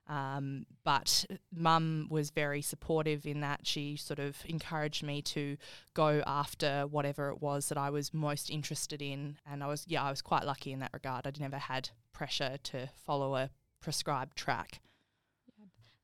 Um, 0.10 0.66
but 0.84 1.25
mum 1.56 2.08
was 2.10 2.32
very 2.32 2.63
supportive 2.63 3.28
in 3.28 3.42
that. 3.42 3.68
She 3.68 3.96
sort 3.96 4.20
of 4.20 4.38
encouraged 4.46 5.04
me 5.04 5.22
to 5.22 5.56
go 5.94 6.24
after 6.25 6.88
whatever 6.89 7.30
it 7.30 7.42
was 7.42 7.70
that 7.70 7.78
I 7.78 7.92
was 7.92 8.13
most 8.13 8.50
interested 8.50 9.01
in. 9.01 9.38
And 9.50 9.63
I 9.63 9.68
was, 9.68 9.86
yeah, 9.88 10.04
I 10.04 10.10
was 10.10 10.24
quite 10.24 10.46
lucky 10.46 10.74
in 10.74 10.80
that 10.80 10.92
regard. 10.94 11.28
I'd 11.28 11.39
never 11.39 11.60
had 11.60 11.92
pressure 12.12 12.58
to 12.63 12.89
follow 13.06 13.36
a 13.36 13.51
prescribed 13.82 14.36
track. 14.36 14.82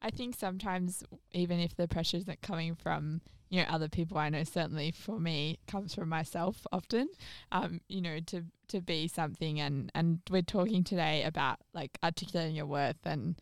I 0.02 0.12
think 0.12 0.36
sometimes, 0.36 1.04
even 1.32 1.60
if 1.60 1.76
the 1.76 1.88
pressure 1.88 2.18
isn't 2.18 2.42
coming 2.44 2.76
from 2.76 3.22
you 3.50 3.62
know 3.62 3.68
other 3.70 3.90
people, 3.90 4.20
I 4.20 4.30
know 4.30 4.44
certainly 4.44 4.92
for 4.92 5.20
me 5.20 5.58
comes 5.68 5.96
from 5.96 6.10
myself 6.10 6.68
often. 6.72 7.10
Um, 7.52 7.82
you 7.88 8.02
know, 8.02 8.20
to 8.28 8.44
to 8.68 8.82
be 8.82 9.08
something, 9.08 9.60
and 9.60 9.92
and 9.96 10.20
we're 10.30 10.44
talking 10.44 10.84
today 10.84 11.24
about 11.24 11.58
like 11.74 11.98
articulating 12.04 12.56
your 12.56 12.68
worth 12.68 13.04
and 13.04 13.36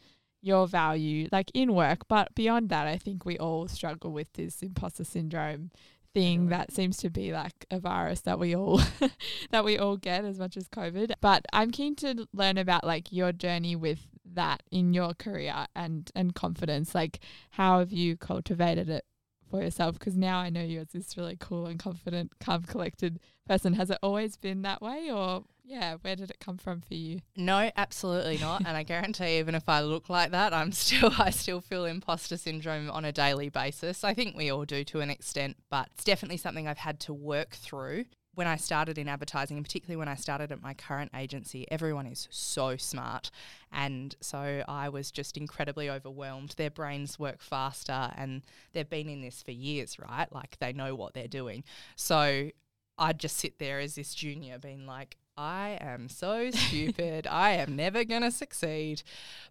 your 0.43 0.67
value, 0.67 1.27
like 1.31 1.49
in 1.53 1.73
work. 1.73 2.07
But 2.07 2.35
beyond 2.35 2.69
that, 2.69 2.85
I 2.85 2.97
think 2.97 3.25
we 3.25 3.37
all 3.37 3.67
struggle 3.67 4.11
with 4.11 4.31
this 4.33 4.61
imposter 4.61 5.05
syndrome 5.05 5.71
thing 6.13 6.49
that 6.49 6.71
seems 6.71 6.97
to 6.97 7.09
be 7.09 7.33
like 7.33 7.65
a 7.71 7.79
virus 7.79 8.21
that 8.21 8.37
we 8.37 8.55
all 8.55 8.79
that 9.49 9.65
we 9.65 9.77
all 9.79 9.97
get 9.97 10.25
as 10.25 10.37
much 10.37 10.57
as 10.57 10.67
COVID. 10.67 11.13
But 11.21 11.45
I'm 11.51 11.71
keen 11.71 11.95
to 11.97 12.27
learn 12.33 12.57
about 12.57 12.83
like 12.83 13.11
your 13.11 13.31
journey 13.31 13.75
with 13.75 13.99
that 14.33 14.63
in 14.71 14.93
your 14.93 15.13
career 15.13 15.65
and 15.75 16.11
and 16.15 16.35
confidence. 16.35 16.93
Like 16.93 17.19
how 17.51 17.79
have 17.79 17.91
you 17.91 18.17
cultivated 18.17 18.89
it 18.89 19.05
for 19.49 19.61
yourself? 19.61 19.97
Because 19.97 20.15
now 20.15 20.39
I 20.39 20.49
know 20.49 20.61
you 20.61 20.81
as 20.81 20.89
this 20.89 21.17
really 21.17 21.37
cool 21.39 21.65
and 21.65 21.79
confident, 21.79 22.33
calm, 22.39 22.63
collected 22.63 23.19
person. 23.47 23.73
Has 23.73 23.89
it 23.89 23.99
always 24.03 24.37
been 24.37 24.61
that 24.63 24.81
way, 24.81 25.09
or 25.11 25.45
yeah, 25.63 25.95
where 26.01 26.15
did 26.15 26.29
it 26.29 26.39
come 26.39 26.57
from 26.57 26.81
for 26.81 26.93
you? 26.93 27.21
No, 27.37 27.71
absolutely 27.77 28.37
not. 28.37 28.63
and 28.65 28.75
I 28.75 28.83
guarantee 28.83 29.37
even 29.39 29.55
if 29.55 29.67
I 29.67 29.81
look 29.81 30.09
like 30.09 30.31
that, 30.31 30.53
I'm 30.53 30.71
still 30.71 31.11
I 31.17 31.29
still 31.29 31.61
feel 31.61 31.85
imposter 31.85 32.37
syndrome 32.37 32.89
on 32.89 33.05
a 33.05 33.11
daily 33.11 33.49
basis. 33.49 34.03
I 34.03 34.13
think 34.13 34.35
we 34.35 34.51
all 34.51 34.65
do 34.65 34.83
to 34.85 34.99
an 34.99 35.09
extent, 35.09 35.57
but 35.69 35.89
it's 35.93 36.03
definitely 36.03 36.37
something 36.37 36.67
I've 36.67 36.79
had 36.79 36.99
to 37.01 37.13
work 37.13 37.51
through. 37.51 38.05
When 38.35 38.47
I 38.47 38.55
started 38.55 38.97
in 38.97 39.07
advertising, 39.07 39.57
and 39.57 39.65
particularly 39.65 39.95
when 39.95 40.07
I 40.07 40.15
started 40.15 40.51
at 40.51 40.59
my 40.59 40.73
current 40.73 41.11
agency, 41.15 41.67
everyone 41.69 42.07
is 42.07 42.27
so 42.31 42.77
smart. 42.77 43.29
And 43.71 44.15
so 44.21 44.63
I 44.67 44.89
was 44.89 45.11
just 45.11 45.37
incredibly 45.37 45.87
overwhelmed. 45.87 46.55
Their 46.57 46.71
brains 46.71 47.19
work 47.19 47.43
faster 47.43 48.11
and 48.17 48.41
they've 48.71 48.89
been 48.89 49.07
in 49.07 49.21
this 49.21 49.43
for 49.43 49.51
years, 49.51 49.99
right? 49.99 50.25
Like 50.33 50.57
they 50.59 50.73
know 50.73 50.95
what 50.95 51.13
they're 51.13 51.27
doing. 51.27 51.63
So 51.95 52.49
I'd 52.97 53.19
just 53.19 53.37
sit 53.37 53.59
there 53.59 53.79
as 53.79 53.93
this 53.93 54.15
junior 54.15 54.57
being 54.57 54.87
like, 54.87 55.17
I 55.35 55.77
am 55.81 56.09
so 56.09 56.51
stupid. 56.51 57.25
I 57.27 57.51
am 57.53 57.75
never 57.75 58.03
going 58.03 58.21
to 58.21 58.31
succeed. 58.31 59.01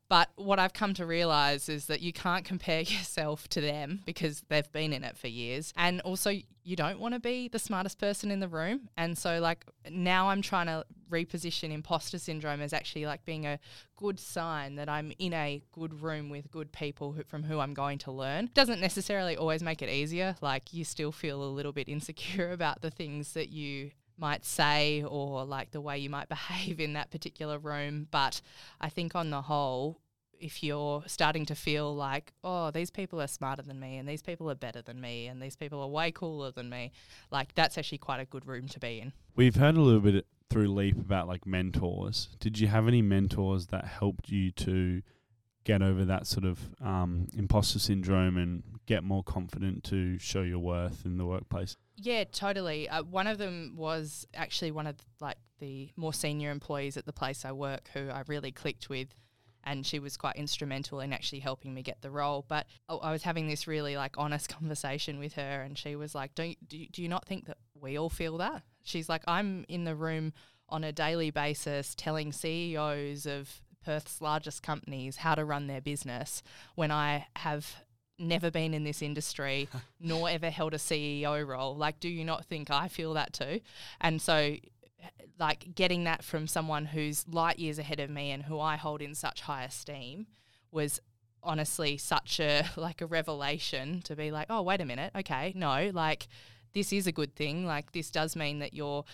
But 0.09 0.29
what 0.37 0.59
I've 0.59 0.75
come 0.75 0.95
to 0.95 1.07
realize 1.07 1.69
is 1.69 1.87
that 1.87 2.01
you 2.01 2.13
can't 2.13 2.45
compare 2.45 2.81
yourself 2.83 3.49
to 3.49 3.61
them 3.61 4.01
because 4.05 4.43
they've 4.49 4.71
been 4.73 4.93
in 4.93 5.05
it 5.05 5.17
for 5.17 5.29
years. 5.29 5.73
And 5.77 6.01
also, 6.03 6.31
you 6.65 6.77
don't 6.77 7.01
want 7.01 7.15
to 7.15 7.21
be 7.21 7.49
the 7.49 7.59
smartest 7.59 7.99
person 7.99 8.31
in 8.31 8.39
the 8.39 8.49
room. 8.49 8.89
And 8.97 9.19
so, 9.19 9.41
like, 9.41 9.65
now 9.91 10.29
I'm 10.29 10.43
trying 10.43 10.67
to 10.67 10.85
reposition 11.11 11.73
imposter 11.73 12.19
syndrome 12.19 12.61
as 12.61 12.73
actually 12.73 13.05
like 13.05 13.25
being 13.25 13.47
a 13.47 13.59
good 13.97 14.19
sign 14.19 14.77
that 14.77 14.89
I'm 14.89 15.13
in 15.19 15.33
a 15.35 15.63
good 15.73 16.01
room 16.01 16.31
with 16.31 16.51
good 16.51 16.73
people 16.73 17.13
who, 17.13 17.25
from 17.25 17.43
who 17.43 17.59
I'm 17.59 17.75
going 17.75 17.99
to 17.99 18.13
learn. 18.13 18.51
Doesn't 18.55 18.81
necessarily 18.81 19.37
always 19.37 19.63
make 19.63 19.83
it 19.83 19.89
easier. 19.89 20.37
Like, 20.41 20.73
you 20.73 20.85
still 20.85 21.11
feel 21.11 21.43
a 21.43 21.51
little 21.51 21.73
bit 21.73 21.89
insecure 21.89 22.53
about 22.53 22.83
the 22.83 22.91
things 22.91 23.33
that 23.33 23.51
you 23.51 23.91
might 24.17 24.45
say 24.45 25.03
or 25.03 25.45
like 25.45 25.71
the 25.71 25.81
way 25.81 25.99
you 25.99 26.11
might 26.11 26.29
behave 26.29 26.81
in 26.81 26.93
that 26.95 27.11
particular 27.11 27.59
room. 27.59 28.09
But 28.11 28.41
I 28.81 28.89
think 28.89 29.15
on 29.15 29.31
the 29.31 29.43
whole, 29.43 30.01
if 30.39 30.63
you're 30.63 31.05
starting 31.07 31.47
to 31.47 31.55
feel 31.55 31.95
like, 31.95 32.33
oh, 32.43 32.71
these 32.71 32.91
people 32.91 33.21
are 33.21 33.29
smarter 33.29 33.63
than 33.63 33.79
me 33.79 33.97
and 33.97 34.09
these 34.09 34.23
people 34.23 34.51
are 34.51 34.57
better 34.57 34.83
than 34.83 35.01
me 35.01 35.27
and 35.29 35.41
these 35.41 35.57
people 35.57 35.81
are 35.81 35.89
way 35.89 36.11
cooler 36.11 36.51
than 36.51 36.69
me, 36.69 36.93
like 37.31 37.55
that's 37.55 37.79
actually 37.79 37.99
quite 37.99 38.21
a 38.21 38.25
good 38.25 38.47
room 38.47 38.67
to 38.69 38.81
be 38.81 39.01
in. 39.01 39.13
We've 39.37 39.57
heard 39.57 39.77
a 39.77 39.81
little 39.81 40.01
bit 40.01 40.27
through 40.51 40.69
Leap 40.69 40.99
about 40.99 41.29
like 41.29 41.47
mentors. 41.47 42.29
Did 42.41 42.59
you 42.59 42.67
have 42.69 42.89
any 42.89 43.03
mentors 43.03 43.69
that 43.69 43.87
helped 43.87 44.29
you 44.29 44.51
to 44.53 45.03
get 45.65 45.81
over 45.81 46.05
that 46.05 46.27
sort 46.27 46.45
of 46.45 46.59
um, 46.81 47.29
imposter 47.37 47.79
syndrome 47.79 48.37
and 48.37 48.65
get 48.87 49.05
more 49.05 49.23
confident 49.23 49.85
to 49.85 50.19
show 50.19 50.43
your 50.43 50.59
worth 50.59 51.07
in 51.07 51.19
the 51.19 51.25
workplace? 51.25 51.77
Yeah, 52.03 52.25
totally. 52.25 52.89
Uh, 52.89 53.05
one 53.05 53.29
of 53.29 53.39
them 53.39 53.75
was 53.77 54.27
actually 54.35 54.73
one 54.73 54.89
of 54.89 54.97
like 55.21 55.37
the 55.61 55.91
more 55.97 56.13
senior 56.13 56.51
employees 56.51 56.97
at 56.97 57.07
the 57.07 57.13
place 57.13 57.45
I 57.45 57.53
work 57.53 57.89
who 57.95 58.11
I 58.11 58.25
really 58.27 58.51
clicked 58.51 58.89
with 58.89 59.15
and 59.65 59.87
she 59.87 60.01
was 60.01 60.17
quite 60.17 60.35
instrumental 60.35 60.99
in 60.99 61.13
actually 61.13 61.39
helping 61.39 61.73
me 61.73 61.83
get 61.83 62.03
the 62.03 62.11
role. 62.11 62.45
But 62.49 62.67
I 62.89 63.13
was 63.13 63.23
having 63.23 63.47
this 63.47 63.69
really 63.69 63.97
like 63.97 64.19
honest 64.19 64.49
conversation 64.59 65.21
with 65.21 65.35
her, 65.35 65.63
and 65.63 65.79
she 65.79 65.95
was 65.95 66.15
like, 66.15 66.35
"Don't 66.35 66.57
do, 66.69 66.85
do 66.91 67.03
you 67.03 67.09
not 67.09 67.27
think 67.27 67.47
that 67.47 67.59
we 67.81 67.97
all 67.97 68.11
feel 68.11 68.39
that?" 68.39 68.63
She's 68.83 69.09
like, 69.09 69.23
"I'm 69.29 69.65
in 69.69 69.85
the 69.85 69.95
room 69.95 70.33
on 70.69 70.83
a 70.83 70.91
daily 70.93 71.31
basis 71.31 71.95
telling 71.95 72.33
CEOs 72.33 73.27
of 73.27 73.61
Perth's 73.85 74.21
largest 74.21 74.63
companies 74.65 75.19
how 75.19 75.37
to 75.37 75.45
run 75.45 75.69
their 75.69 75.81
business 75.81 76.43
when 76.75 76.91
I 76.91 77.27
have 77.37 77.77
never 78.23 78.51
been 78.51 78.75
in 78.75 78.85
this 78.85 79.03
industry 79.03 79.69
nor 80.01 80.29
ever 80.29 80.51
held 80.51 80.75
a 80.75 80.79
CEO 80.79 81.47
role. 81.47 81.77
Like, 81.77 82.01
do 82.01 82.09
you 82.09 82.25
not 82.25 82.47
think 82.47 82.71
I 82.71 82.89
feel 82.89 83.15
that 83.15 83.33
too? 83.33 83.61
And 84.01 84.21
so, 84.21 84.57
like, 85.39 85.75
getting 85.75 86.05
that 86.05 86.25
from 86.25 86.47
someone 86.47 86.87
who's 86.87 87.27
light 87.29 87.59
years 87.59 87.79
ahead 87.79 88.01
of 88.01 88.11
me 88.11 88.31
and 88.31 88.45
who 88.45 88.61
I 88.61 88.77
hold 88.77 89.03
in 89.03 89.15
such 89.15 89.43
high 89.43 89.65
esteem 89.65 90.27
was 90.71 91.01
honestly 91.43 91.97
such 91.97 92.39
a 92.41 92.65
like 92.77 93.01
a 93.01 93.07
revelation 93.07 94.01
to 94.03 94.17
be 94.17 94.31
like, 94.31 94.47
oh, 94.49 94.63
wait 94.63 94.81
a 94.81 94.85
minute, 94.85 95.13
okay, 95.17 95.53
no, 95.57 95.91
like 95.93 96.29
this 96.73 96.93
is 96.93 97.07
a 97.07 97.13
good 97.13 97.35
thing. 97.35 97.67
Like 97.67 97.93
this 97.93 98.11
does 98.11 98.37
mean 98.37 98.61
that 98.61 98.75
you're 98.75 99.05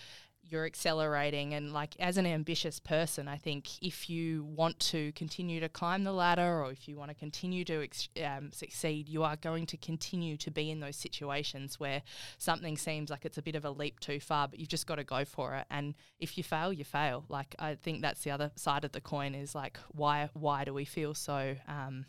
you're 0.49 0.65
accelerating 0.65 1.53
and 1.53 1.71
like 1.73 1.95
as 1.99 2.17
an 2.17 2.25
ambitious 2.25 2.79
person 2.79 3.27
i 3.27 3.37
think 3.37 3.81
if 3.81 4.09
you 4.09 4.43
want 4.43 4.77
to 4.79 5.11
continue 5.13 5.59
to 5.59 5.69
climb 5.69 6.03
the 6.03 6.11
ladder 6.11 6.63
or 6.63 6.71
if 6.71 6.87
you 6.87 6.97
want 6.97 7.09
to 7.09 7.15
continue 7.15 7.63
to 7.63 7.83
ex- 7.83 8.09
um, 8.25 8.51
succeed 8.51 9.07
you 9.07 9.23
are 9.23 9.35
going 9.35 9.65
to 9.65 9.77
continue 9.77 10.35
to 10.37 10.51
be 10.51 10.69
in 10.69 10.79
those 10.79 10.95
situations 10.95 11.79
where 11.79 12.01
something 12.37 12.77
seems 12.77 13.09
like 13.09 13.25
it's 13.25 13.37
a 13.37 13.41
bit 13.41 13.55
of 13.55 13.65
a 13.65 13.71
leap 13.71 13.99
too 13.99 14.19
far 14.19 14.47
but 14.47 14.59
you've 14.59 14.69
just 14.69 14.87
got 14.87 14.95
to 14.95 15.03
go 15.03 15.25
for 15.25 15.55
it. 15.55 15.65
And 15.69 15.95
if 16.19 16.37
you 16.37 16.43
fail 16.43 16.73
you 16.73 16.83
fail. 16.83 17.25
Like 17.29 17.55
i 17.59 17.75
think 17.75 18.01
that's 18.01 18.23
the 18.23 18.31
other 18.31 18.51
side 18.55 18.83
of 18.85 18.91
the 18.91 19.01
coin 19.01 19.35
is 19.35 19.55
like 19.55 19.77
why 19.91 20.29
why 20.33 20.63
do 20.63 20.73
we 20.73 20.85
feel 20.85 21.13
so 21.13 21.55
um, 21.67 22.05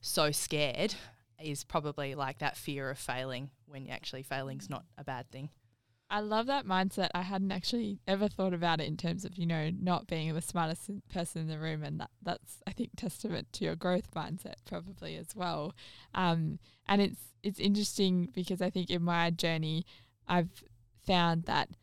so 0.00 0.30
scared 0.30 0.94
is 1.42 1.64
probably 1.64 2.14
like 2.14 2.38
that 2.38 2.56
fear 2.56 2.90
of 2.90 2.98
failing 2.98 3.50
when 3.66 3.88
actually 3.88 4.22
failing's 4.22 4.68
not 4.68 4.84
a 4.96 5.04
bad 5.04 5.30
thing 5.30 5.50
I 6.10 6.20
love 6.20 6.46
that 6.46 6.66
mindset. 6.66 7.08
I 7.14 7.22
hadn't 7.22 7.52
actually 7.52 7.98
ever 8.06 8.28
thought 8.28 8.54
about 8.54 8.80
it 8.80 8.86
in 8.86 8.96
terms 8.96 9.24
of, 9.24 9.36
you 9.36 9.46
know, 9.46 9.70
not 9.78 10.06
being 10.06 10.32
the 10.34 10.40
smartest 10.40 10.90
person 11.12 11.42
in 11.42 11.48
the 11.48 11.58
room. 11.58 11.82
And 11.82 12.00
that, 12.00 12.10
that's, 12.22 12.62
I 12.66 12.72
think, 12.72 12.90
testament 12.96 13.52
to 13.54 13.64
your 13.64 13.76
growth 13.76 14.10
mindset 14.14 14.54
probably 14.66 15.16
as 15.16 15.36
well. 15.36 15.74
Um, 16.14 16.58
and 16.86 17.02
it's, 17.02 17.20
it's 17.42 17.60
interesting 17.60 18.30
because 18.34 18.62
I 18.62 18.70
think 18.70 18.90
in 18.90 19.02
my 19.02 19.30
journey, 19.30 19.84
I've 20.26 20.64
found 21.06 21.44
that– 21.44 21.68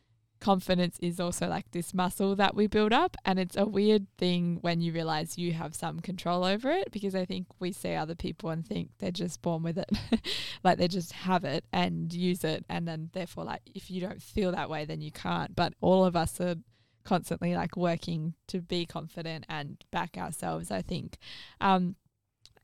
confidence 0.45 0.99
is 1.01 1.19
also 1.19 1.47
like 1.47 1.71
this 1.71 1.91
muscle 1.91 2.35
that 2.35 2.53
we 2.53 2.67
build 2.67 2.93
up. 2.93 3.17
And 3.25 3.39
it's 3.39 3.57
a 3.57 3.65
weird 3.65 4.05
thing 4.19 4.59
when 4.61 4.79
you 4.79 4.93
realize 4.93 5.39
you 5.39 5.53
have 5.53 5.73
some 5.73 6.01
control 6.01 6.43
over 6.45 6.69
it 6.69 6.91
because 6.91 7.15
I 7.15 7.25
think 7.25 7.47
we 7.59 7.71
see 7.71 7.95
other 7.95 8.13
people 8.13 8.51
and 8.51 8.63
think 8.63 8.91
they're 8.99 9.09
just 9.09 9.41
born 9.41 9.63
with 9.63 9.79
it. 9.79 9.89
like 10.63 10.77
they 10.77 10.87
just 10.87 11.13
have 11.13 11.45
it 11.45 11.65
and 11.73 12.13
use 12.13 12.43
it. 12.43 12.63
And 12.69 12.87
then, 12.87 13.09
therefore, 13.13 13.43
like 13.45 13.63
if 13.73 13.89
you 13.89 13.99
don't 13.99 14.21
feel 14.21 14.51
that 14.51 14.69
way, 14.69 14.85
then 14.85 15.01
you 15.01 15.11
can't. 15.11 15.55
But 15.55 15.73
all 15.81 16.05
of 16.05 16.15
us 16.15 16.39
are 16.39 16.57
constantly 17.03 17.55
like 17.55 17.75
working 17.75 18.35
to 18.49 18.61
be 18.61 18.85
confident 18.85 19.45
and 19.49 19.83
back 19.89 20.15
ourselves, 20.15 20.69
I 20.69 20.83
think. 20.83 21.17
Um, 21.59 21.95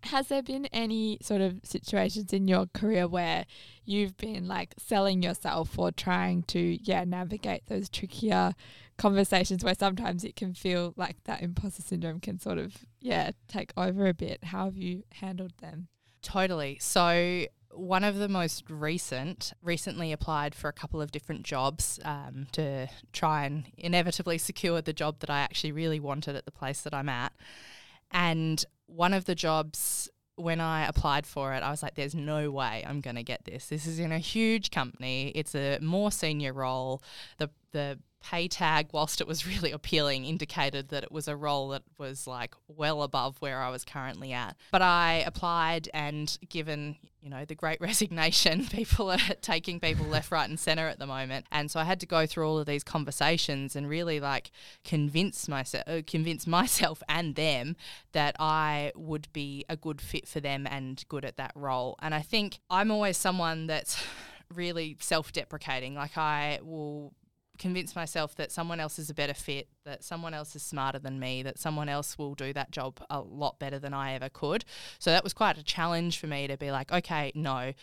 has 0.04 0.28
there 0.28 0.42
been 0.42 0.66
any 0.68 1.18
sort 1.22 1.42
of 1.42 1.60
situations 1.64 2.34
in 2.34 2.48
your 2.48 2.68
career 2.74 3.08
where 3.08 3.46
you've 3.86 4.18
been 4.18 4.48
like 4.48 4.74
selling 4.78 5.22
yourself 5.22 5.78
or 5.78 5.92
trying 5.92 6.44
to 6.44 6.78
yeah 6.84 7.04
navigate 7.04 7.66
those 7.68 7.90
trickier 7.90 8.54
conversations 8.98 9.64
where 9.64 9.76
sometimes 9.78 10.24
it 10.24 10.36
can 10.36 10.54
feel 10.54 10.94
like 10.96 11.18
that 11.26 11.42
imposter 11.42 11.82
syndrome 11.82 12.20
can 12.20 12.40
sort 12.40 12.58
of 12.58 12.86
yeah 13.00 13.32
take 13.48 13.72
over 13.78 14.08
a 14.08 14.14
bit? 14.14 14.44
How 14.46 14.66
have 14.66 14.78
you 14.78 15.04
handled 15.14 15.54
them? 15.60 15.88
Totally. 16.22 16.78
So 16.80 17.46
one 17.74 18.04
of 18.04 18.18
the 18.18 18.28
most 18.28 18.70
recent 18.70 19.54
recently 19.62 20.12
applied 20.12 20.54
for 20.56 20.68
a 20.68 20.74
couple 20.74 21.02
of 21.02 21.12
different 21.12 21.44
jobs 21.44 22.00
um, 22.04 22.48
to 22.52 22.88
try 23.14 23.46
and 23.46 23.66
inevitably 23.78 24.38
secure 24.38 24.82
the 24.82 24.94
job 24.94 25.20
that 25.20 25.30
I 25.30 25.40
actually 25.40 25.72
really 25.72 26.00
wanted 26.00 26.36
at 26.36 26.46
the 26.46 26.52
place 26.52 26.82
that 26.82 26.94
I'm 26.94 27.10
at. 27.10 27.34
And 28.12 28.64
one 28.91 29.13
of 29.13 29.25
the 29.25 29.36
jobs 29.36 30.10
when 30.36 30.60
I 30.60 30.88
applied 30.88 31.27
for 31.27 31.54
it, 31.54 31.63
I 31.63 31.69
was 31.71 31.84
like, 31.84 31.95
there's 31.95 32.15
no 32.15 32.51
way 32.51 32.84
I'm 32.88 33.01
going 33.01 33.15
to 33.15 33.23
get 33.23 33.45
this. 33.45 33.67
This 33.67 33.86
is 33.86 33.99
in 33.99 34.12
a 34.12 34.19
huge 34.19 34.71
company. 34.71 35.32
It's 35.36 35.56
a 35.56 35.80
more 35.80 36.12
senior 36.12 36.54
role. 36.54 37.01
The 37.38 37.49
the 37.71 37.99
pay 38.21 38.47
tag, 38.47 38.88
whilst 38.91 39.21
it 39.21 39.27
was 39.27 39.45
really 39.47 39.71
appealing, 39.71 40.25
indicated 40.25 40.89
that 40.89 41.03
it 41.03 41.12
was 41.12 41.27
a 41.27 41.36
role 41.36 41.69
that 41.69 41.84
was 41.97 42.27
like 42.27 42.55
well 42.67 43.03
above 43.03 43.38
where 43.39 43.62
I 43.62 43.69
was 43.69 43.84
currently 43.84 44.34
at. 44.34 44.55
But 44.71 44.81
I 44.81 45.23
applied, 45.25 45.89
and 45.93 46.38
given 46.49 46.97
you 47.21 47.29
know 47.29 47.45
the 47.45 47.55
great 47.55 47.81
resignation, 47.81 48.65
people 48.67 49.12
are 49.12 49.17
taking 49.41 49.79
people 49.79 50.05
left, 50.05 50.31
right, 50.31 50.49
and 50.49 50.60
center 50.60 50.88
at 50.88 50.99
the 50.99 51.07
moment, 51.07 51.45
and 51.51 51.69
so 51.69 51.79
I 51.79 51.84
had 51.84 51.99
to 52.01 52.05
go 52.05 52.25
through 52.25 52.47
all 52.47 52.60
of 52.60 52.65
these 52.65 52.84
conversations 52.84 53.75
and 53.75 53.89
really 53.89 54.19
like 54.19 54.51
convince 54.84 55.47
myself, 55.47 55.84
uh, 55.88 56.01
convince 56.05 56.45
myself 56.47 57.01
and 57.10 57.36
them 57.36 57.75
that 58.13 58.36
I 58.39 58.91
would 58.95 59.27
be 59.34 59.65
a 59.69 59.75
good 59.75 60.01
fit 60.01 60.27
for 60.27 60.39
them 60.39 60.67
and 60.67 61.03
good 61.10 61.25
at 61.25 61.38
that 61.38 61.51
role. 61.55 61.95
And 62.01 62.13
I 62.13 62.21
think 62.21 62.60
I'm 62.69 62.91
always 62.91 63.17
someone 63.17 63.67
that's 63.67 64.01
really 64.53 64.97
self-deprecating. 64.99 65.95
Like 65.95 66.17
I 66.17 66.60
will 66.62 67.13
convince 67.62 67.95
myself 67.95 68.36
that 68.36 68.52
someone 68.52 68.80
else 68.80 68.97
is 68.97 69.10
a 69.10 69.13
better 69.13 69.36
fit, 69.36 69.69
that 69.86 70.04
someone 70.04 70.34
else 70.34 70.56
is 70.56 70.63
smarter 70.63 70.97
than 70.97 71.19
me, 71.19 71.43
that 71.43 71.60
someone 71.60 71.88
else 71.88 72.17
will 72.17 72.34
do 72.34 72.52
that 72.54 72.71
job 72.71 73.00
a 73.10 73.21
lot 73.21 73.60
better 73.60 73.78
than 73.78 73.93
I 73.93 74.13
ever 74.13 74.30
could. 74.30 74.65
So 74.97 75.12
that 75.12 75.24
was 75.24 75.34
quite 75.34 75.58
a 75.58 75.63
challenge 75.63 76.17
for 76.17 76.28
me 76.28 76.47
to 76.47 76.58
be 76.58 76.71
like, 76.71 76.91
okay, 76.91 77.32
no, 77.36 77.74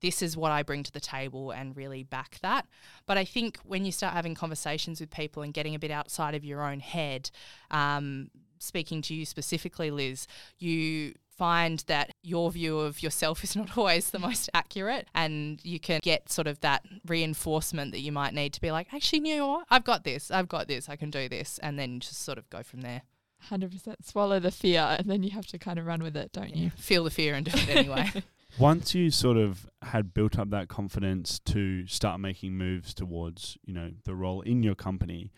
this 0.00 0.22
is 0.22 0.36
what 0.36 0.52
I 0.52 0.62
bring 0.62 0.84
to 0.84 0.92
the 0.92 1.00
table 1.00 1.50
and 1.50 1.76
really 1.76 2.04
back 2.04 2.38
that. 2.42 2.66
But 3.06 3.18
I 3.18 3.24
think 3.24 3.58
when 3.64 3.84
you 3.84 3.92
start 3.92 4.14
having 4.14 4.34
conversations 4.34 5.00
with 5.00 5.10
people 5.10 5.42
and 5.42 5.52
getting 5.52 5.74
a 5.74 5.78
bit 5.78 5.90
outside 5.90 6.34
of 6.34 6.44
your 6.44 6.62
own 6.62 6.78
head, 6.78 7.30
um, 7.70 8.30
speaking 8.58 9.02
to 9.02 9.14
you 9.14 9.26
specifically, 9.26 9.90
Liz, 9.90 10.28
you 10.58 11.14
find 11.36 11.84
that 11.86 12.14
your 12.22 12.50
view 12.50 12.78
of 12.78 13.02
yourself 13.02 13.44
is 13.44 13.56
not 13.56 13.76
always 13.76 14.10
the 14.10 14.18
most 14.18 14.50
accurate 14.54 15.08
and 15.14 15.60
you 15.64 15.78
can 15.78 16.00
get 16.02 16.30
sort 16.30 16.46
of 16.46 16.60
that 16.60 16.84
reinforcement 17.06 17.92
that 17.92 18.00
you 18.00 18.12
might 18.12 18.34
need 18.34 18.52
to 18.52 18.60
be 18.60 18.70
like 18.70 18.92
actually 18.92 19.28
you 19.28 19.36
know 19.36 19.48
what? 19.48 19.66
I've 19.70 19.84
got 19.84 20.04
this. 20.04 20.30
I've 20.30 20.48
got 20.48 20.68
this. 20.68 20.88
I 20.88 20.96
can 20.96 21.10
do 21.10 21.28
this. 21.28 21.58
And 21.62 21.78
then 21.78 22.00
just 22.00 22.22
sort 22.22 22.38
of 22.38 22.48
go 22.50 22.62
from 22.62 22.80
there. 22.80 23.02
100% 23.50 23.94
swallow 24.02 24.40
the 24.40 24.50
fear 24.50 24.96
and 24.98 25.08
then 25.10 25.22
you 25.22 25.30
have 25.30 25.46
to 25.46 25.58
kind 25.58 25.78
of 25.78 25.86
run 25.86 26.02
with 26.02 26.16
it, 26.16 26.32
don't 26.32 26.54
you? 26.54 26.70
feel 26.76 27.04
the 27.04 27.10
fear 27.10 27.34
and 27.34 27.46
do 27.46 27.52
it 27.54 27.68
anyway. 27.68 28.10
Once 28.58 28.94
you 28.94 29.10
sort 29.10 29.36
of 29.36 29.68
had 29.82 30.14
built 30.14 30.38
up 30.38 30.50
that 30.50 30.68
confidence 30.68 31.38
to 31.40 31.86
start 31.86 32.20
making 32.20 32.56
moves 32.56 32.94
towards, 32.94 33.58
you 33.64 33.74
know, 33.74 33.90
the 34.04 34.14
role 34.14 34.40
in 34.40 34.62
your 34.62 34.74
company, 34.74 35.30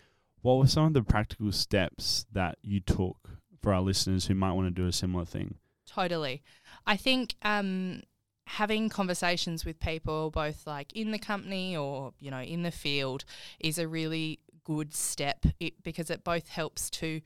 what 0.42 0.54
were 0.58 0.66
some 0.66 0.84
of 0.84 0.92
the 0.92 1.02
practical 1.02 1.50
steps 1.50 2.26
that 2.32 2.58
you 2.62 2.80
took 2.80 3.30
for 3.60 3.72
our 3.72 3.80
listeners 3.80 4.26
who 4.26 4.34
might 4.34 4.52
want 4.52 4.68
to 4.68 4.82
do 4.82 4.86
a 4.86 4.92
similar 4.92 5.24
thing? 5.24 5.56
Totally. 5.88 6.42
I 6.86 6.96
think 6.96 7.34
um, 7.42 8.02
having 8.46 8.88
conversations 8.88 9.64
with 9.64 9.80
people, 9.80 10.30
both 10.30 10.66
like 10.66 10.92
in 10.92 11.10
the 11.10 11.18
company 11.18 11.76
or, 11.76 12.12
you 12.20 12.30
know, 12.30 12.40
in 12.40 12.62
the 12.62 12.70
field, 12.70 13.24
is 13.58 13.78
a 13.78 13.88
really 13.88 14.40
good 14.64 14.94
step 14.94 15.46
it, 15.58 15.82
because 15.82 16.10
it 16.10 16.22
both 16.22 16.48
helps 16.48 16.90
to 16.90 17.22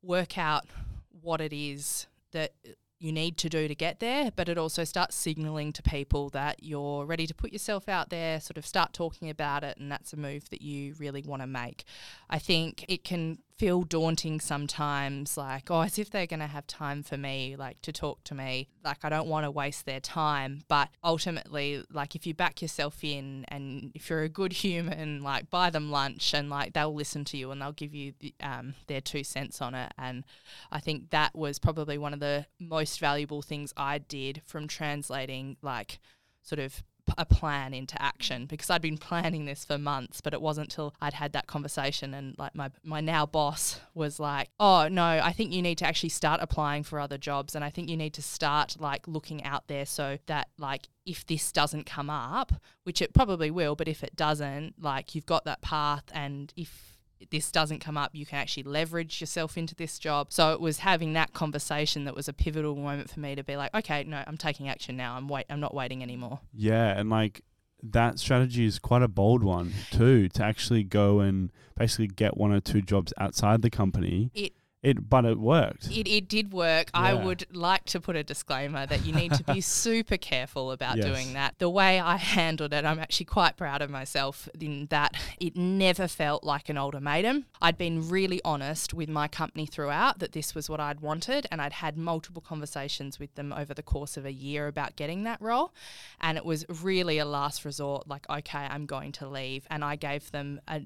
work 0.00 0.38
out 0.38 0.64
what 1.10 1.40
it 1.40 1.52
is 1.52 2.06
that 2.30 2.52
you 3.00 3.12
need 3.12 3.36
to 3.38 3.48
do 3.48 3.68
to 3.68 3.74
get 3.74 4.00
there, 4.00 4.30
but 4.34 4.48
it 4.48 4.58
also 4.58 4.84
starts 4.84 5.14
signaling 5.14 5.72
to 5.72 5.82
people 5.82 6.28
that 6.30 6.62
you're 6.62 7.04
ready 7.04 7.26
to 7.26 7.34
put 7.34 7.52
yourself 7.52 7.88
out 7.88 8.10
there, 8.10 8.40
sort 8.40 8.56
of 8.56 8.66
start 8.66 8.92
talking 8.92 9.30
about 9.30 9.62
it, 9.62 9.76
and 9.78 9.90
that's 9.90 10.12
a 10.12 10.16
move 10.16 10.50
that 10.50 10.62
you 10.62 10.94
really 10.98 11.22
want 11.22 11.42
to 11.42 11.46
make. 11.46 11.84
I 12.28 12.38
think 12.38 12.84
it 12.88 13.04
can 13.04 13.38
feel 13.58 13.82
daunting 13.82 14.38
sometimes, 14.38 15.36
like, 15.36 15.68
oh, 15.70 15.80
as 15.80 15.98
if 15.98 16.10
they're 16.10 16.26
going 16.26 16.40
to 16.40 16.46
have 16.46 16.66
time 16.66 17.02
for 17.02 17.16
me, 17.16 17.56
like 17.56 17.82
to 17.82 17.92
talk 17.92 18.22
to 18.24 18.34
me. 18.34 18.68
Like, 18.84 18.98
I 19.04 19.08
don't 19.08 19.28
want 19.28 19.44
to 19.44 19.50
waste 19.50 19.84
their 19.84 20.00
time. 20.00 20.62
But 20.68 20.88
ultimately, 21.02 21.82
like, 21.90 22.14
if 22.14 22.26
you 22.26 22.34
back 22.34 22.62
yourself 22.62 23.02
in 23.02 23.44
and 23.48 23.90
if 23.94 24.08
you're 24.08 24.22
a 24.22 24.28
good 24.28 24.52
human, 24.64 25.22
like, 25.22 25.50
buy 25.50 25.70
them 25.70 25.90
lunch 25.90 26.32
and 26.34 26.48
like 26.48 26.72
they'll 26.72 26.94
listen 26.94 27.24
to 27.26 27.36
you 27.36 27.50
and 27.50 27.60
they'll 27.60 27.72
give 27.72 27.94
you 27.94 28.12
the, 28.20 28.32
um, 28.40 28.74
their 28.86 29.00
two 29.00 29.24
cents 29.24 29.60
on 29.60 29.74
it. 29.74 29.92
And 29.98 30.24
I 30.70 30.78
think 30.78 31.10
that 31.10 31.34
was 31.34 31.58
probably 31.58 31.98
one 31.98 32.14
of 32.14 32.20
the 32.20 32.46
most 32.60 33.00
valuable 33.00 33.42
things 33.42 33.74
I 33.76 33.98
did 33.98 34.42
from 34.46 34.68
translating, 34.68 35.56
like, 35.62 35.98
sort 36.42 36.60
of 36.60 36.84
a 37.16 37.24
plan 37.24 37.72
into 37.74 38.00
action 38.00 38.46
because 38.46 38.70
I'd 38.70 38.82
been 38.82 38.98
planning 38.98 39.44
this 39.44 39.64
for 39.64 39.78
months, 39.78 40.20
but 40.20 40.34
it 40.34 40.40
wasn't 40.40 40.66
until 40.68 40.94
I'd 41.00 41.14
had 41.14 41.32
that 41.32 41.46
conversation 41.46 42.14
and 42.14 42.34
like 42.38 42.54
my 42.54 42.70
my 42.84 43.00
now 43.00 43.26
boss 43.26 43.80
was 43.94 44.20
like, 44.20 44.50
"Oh, 44.60 44.88
no, 44.88 45.04
I 45.04 45.32
think 45.32 45.52
you 45.52 45.62
need 45.62 45.78
to 45.78 45.86
actually 45.86 46.10
start 46.10 46.40
applying 46.42 46.82
for 46.82 47.00
other 47.00 47.18
jobs 47.18 47.54
and 47.54 47.64
I 47.64 47.70
think 47.70 47.88
you 47.88 47.96
need 47.96 48.14
to 48.14 48.22
start 48.22 48.76
like 48.78 49.06
looking 49.08 49.44
out 49.44 49.68
there 49.68 49.86
so 49.86 50.18
that 50.26 50.48
like 50.58 50.88
if 51.06 51.26
this 51.26 51.52
doesn't 51.52 51.86
come 51.86 52.10
up, 52.10 52.52
which 52.84 53.00
it 53.00 53.14
probably 53.14 53.50
will, 53.50 53.74
but 53.74 53.88
if 53.88 54.02
it 54.04 54.14
doesn't, 54.16 54.74
like 54.80 55.14
you've 55.14 55.26
got 55.26 55.44
that 55.44 55.62
path 55.62 56.04
and 56.12 56.52
if 56.56 56.97
this 57.30 57.50
doesn't 57.50 57.80
come 57.80 57.96
up, 57.96 58.10
you 58.14 58.26
can 58.26 58.38
actually 58.38 58.62
leverage 58.64 59.20
yourself 59.20 59.56
into 59.56 59.74
this 59.74 59.98
job. 59.98 60.32
So 60.32 60.52
it 60.52 60.60
was 60.60 60.78
having 60.78 61.12
that 61.14 61.32
conversation 61.32 62.04
that 62.04 62.14
was 62.14 62.28
a 62.28 62.32
pivotal 62.32 62.76
moment 62.76 63.10
for 63.10 63.20
me 63.20 63.34
to 63.34 63.44
be 63.44 63.56
like, 63.56 63.74
okay, 63.74 64.04
no, 64.04 64.22
I'm 64.26 64.36
taking 64.36 64.68
action 64.68 64.96
now. 64.96 65.16
I'm 65.16 65.28
wait, 65.28 65.46
I'm 65.50 65.60
not 65.60 65.74
waiting 65.74 66.02
anymore. 66.02 66.40
Yeah, 66.54 66.98
and 66.98 67.10
like 67.10 67.42
that 67.82 68.18
strategy 68.18 68.64
is 68.64 68.78
quite 68.78 69.02
a 69.02 69.08
bold 69.08 69.42
one 69.44 69.72
too, 69.90 70.28
to 70.30 70.44
actually 70.44 70.84
go 70.84 71.20
and 71.20 71.52
basically 71.76 72.08
get 72.08 72.36
one 72.36 72.52
or 72.52 72.60
two 72.60 72.82
jobs 72.82 73.12
outside 73.18 73.62
the 73.62 73.70
company. 73.70 74.30
It 74.34 74.52
It, 74.80 75.10
but 75.10 75.24
it 75.24 75.38
worked. 75.40 75.90
It, 75.90 76.06
it 76.06 76.28
did 76.28 76.52
work. 76.52 76.90
I 76.94 77.12
would 77.12 77.46
like 77.52 77.84
to 77.86 78.00
put 78.00 78.14
a 78.14 78.22
disclaimer 78.22 78.86
that 78.86 79.04
you 79.04 79.12
need 79.12 79.32
to 79.34 79.42
be 79.42 79.60
super 79.60 80.16
careful 80.16 80.70
about 80.70 80.98
Yes. 80.98 81.06
doing 81.06 81.32
that. 81.32 81.58
The 81.58 81.68
way 81.68 81.98
I 81.98 82.16
handled 82.16 82.72
it, 82.72 82.84
I'm 82.84 83.00
actually 83.00 83.26
quite 83.26 83.56
proud 83.56 83.82
of 83.82 83.90
myself 83.90 84.48
in 84.60 84.86
that 84.90 85.16
it 85.40 85.56
never 85.56 86.06
felt 86.06 86.44
like 86.44 86.68
an 86.68 86.78
ultimatum. 86.78 87.46
I'd 87.60 87.76
been 87.76 88.08
really 88.08 88.40
honest 88.44 88.94
with 88.94 89.08
my 89.08 89.26
company 89.26 89.66
throughout 89.66 90.20
that 90.20 90.30
this 90.30 90.54
was 90.54 90.70
what 90.70 90.78
I'd 90.78 91.00
wanted, 91.00 91.46
and 91.50 91.60
I'd 91.60 91.72
had 91.72 91.96
multiple 91.96 92.40
conversations 92.40 93.18
with 93.18 93.34
them 93.34 93.52
over 93.52 93.74
the 93.74 93.82
course 93.82 94.16
of 94.16 94.24
a 94.24 94.32
year 94.32 94.68
about 94.68 94.94
getting 94.94 95.24
that 95.24 95.40
role. 95.40 95.74
And 96.20 96.38
it 96.38 96.44
was 96.44 96.64
really 96.82 97.18
a 97.18 97.24
last 97.24 97.64
resort 97.64 98.06
like, 98.06 98.28
okay, 98.30 98.66
I'm 98.70 98.86
going 98.86 99.10
to 99.12 99.28
leave. 99.28 99.66
And 99.70 99.84
I 99.84 99.96
gave 99.96 100.30
them 100.30 100.60
a 100.68 100.82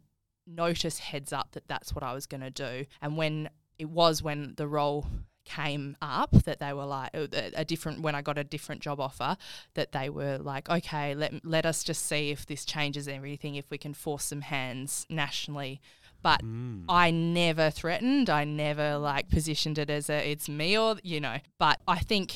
notice 0.46 0.98
heads 0.98 1.33
up 1.33 1.52
that 1.52 1.68
that's 1.68 1.94
what 1.94 2.02
I 2.02 2.14
was 2.14 2.26
going 2.26 2.40
to 2.40 2.50
do. 2.50 2.87
And 3.02 3.16
when 3.18 3.50
it 3.83 3.90
was 3.90 4.23
when 4.23 4.55
the 4.57 4.68
role 4.68 5.07
came 5.45 5.97
up 6.01 6.31
that 6.45 6.61
they 6.61 6.73
were 6.73 6.85
like 6.85 7.11
uh, 7.14 7.27
a 7.33 7.62
a 7.62 7.64
different 7.64 8.01
when 8.01 8.14
I 8.14 8.23
got 8.23 8.38
a 8.38 8.45
different 8.45 8.81
job 8.81 9.01
offer 9.01 9.37
that 9.75 9.90
they 9.90 10.09
were 10.09 10.38
like 10.38 10.71
okay 10.71 11.16
let 11.16 11.45
let 11.45 11.66
us 11.66 11.83
just 11.83 12.07
see 12.07 12.31
if 12.31 12.47
this 12.47 12.64
changes 12.64 13.09
everything 13.09 13.57
if 13.57 13.68
we 13.68 13.79
can 13.79 13.92
force 13.92 14.25
some 14.25 14.42
hands 14.42 15.07
nationally. 15.11 15.81
But 16.23 16.40
Mm. 16.45 16.85
I 16.88 17.11
never 17.11 17.68
threatened. 17.71 18.31
I 18.31 18.45
never 18.45 18.97
like 18.99 19.29
positioned 19.29 19.79
it 19.79 19.90
as 19.90 20.09
a 20.09 20.18
it's 20.33 20.49
me 20.49 20.79
or 20.79 20.97
you 21.03 21.21
know. 21.21 21.38
But 21.59 21.81
I 21.88 21.99
think 21.99 22.27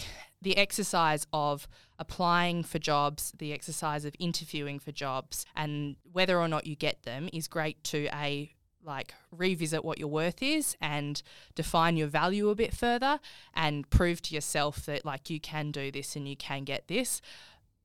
the 0.43 0.57
exercise 0.57 1.27
of 1.33 1.69
applying 2.01 2.65
for 2.65 2.81
jobs 2.81 3.33
the 3.39 3.53
exercise 3.53 4.05
of 4.05 4.15
interviewing 4.19 4.79
for 4.81 4.93
jobs 4.93 5.47
and 5.55 5.97
whether 6.13 6.39
or 6.39 6.49
not 6.49 6.67
you 6.67 6.75
get 6.75 7.05
them 7.05 7.29
is 7.33 7.47
great 7.47 7.83
to 7.85 8.09
a 8.13 8.56
like 8.87 9.13
revisit 9.31 9.85
what 9.85 9.99
your 9.99 10.09
worth 10.09 10.43
is 10.43 10.77
and 10.81 11.23
define 11.55 11.97
your 11.97 12.07
value 12.07 12.49
a 12.49 12.55
bit 12.55 12.73
further 12.73 13.19
and 13.53 13.91
prove 13.91 14.23
to 14.23 14.35
yourself 14.35 14.87
that 14.87 15.05
like 15.05 15.29
you 15.29 15.41
can 15.41 15.71
do 15.73 15.91
this 15.91 16.17
and 16.17 16.29
you 16.29 16.37
can 16.37 16.63
get 16.65 16.87
this 16.89 17.21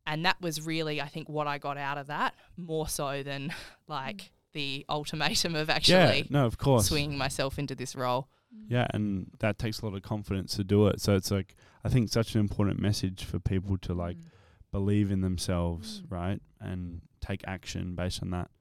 and 0.05 0.23
that 0.23 0.39
was 0.41 0.61
really 0.65 1.01
i 1.01 1.07
think 1.07 1.27
what 1.27 1.47
i 1.47 1.57
got 1.57 1.77
out 1.77 1.97
of 1.97 2.07
that 2.07 2.33
more 2.55 2.87
so 2.87 3.23
than 3.23 3.53
like 3.87 4.31
the 4.53 4.85
ultimatum 4.89 5.55
of 5.55 5.69
actually 5.69 5.93
yeah, 5.95 6.03
actually 6.07 6.27
no, 6.29 6.45
of 6.45 6.57
course. 6.57 6.87
swinging 6.87 7.17
myself 7.17 7.57
into 7.57 7.73
this 7.75 7.95
role 7.95 8.27
Yeah, 8.67 8.85
and 8.93 9.27
that 9.39 9.57
takes 9.57 9.79
a 9.79 9.85
lot 9.85 9.95
of 9.95 10.01
confidence 10.03 10.55
to 10.57 10.63
do 10.65 10.87
it. 10.87 10.99
So 10.99 11.15
it's 11.15 11.31
like 11.31 11.55
I 11.85 11.89
think 11.89 12.09
such 12.09 12.35
an 12.35 12.41
important 12.41 12.79
message 12.81 13.23
for 13.23 13.39
people 13.39 13.77
to 13.87 13.93
like 13.93 14.17
Mm. 14.17 14.25
believe 14.71 15.09
in 15.09 15.21
themselves, 15.21 16.01
Mm. 16.01 16.11
right? 16.11 16.41
And 16.59 17.01
take 17.21 17.41
action 17.47 17.95
based 17.95 18.21
on 18.21 18.29
that. 18.31 18.51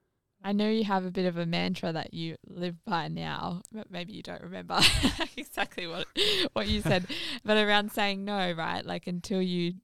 I 0.43 0.53
know 0.53 0.69
you 0.69 0.85
have 0.85 1.05
a 1.05 1.11
bit 1.11 1.27
of 1.27 1.37
a 1.37 1.47
mantra 1.47 1.93
that 1.93 2.15
you 2.15 2.37
live 2.47 2.83
by 2.85 3.09
now, 3.09 3.63
but 3.73 3.91
maybe 3.91 4.13
you 4.13 4.23
don't 4.23 4.43
remember 4.43 4.81
exactly 5.37 5.87
what 5.87 6.07
what 6.53 6.67
you 6.69 6.81
said. 6.81 7.07
but 7.45 7.57
around 7.57 7.93
saying 7.93 8.25
no, 8.25 8.53
right? 8.53 8.85
Like 8.85 9.07
until 9.07 9.43
you 9.43 9.75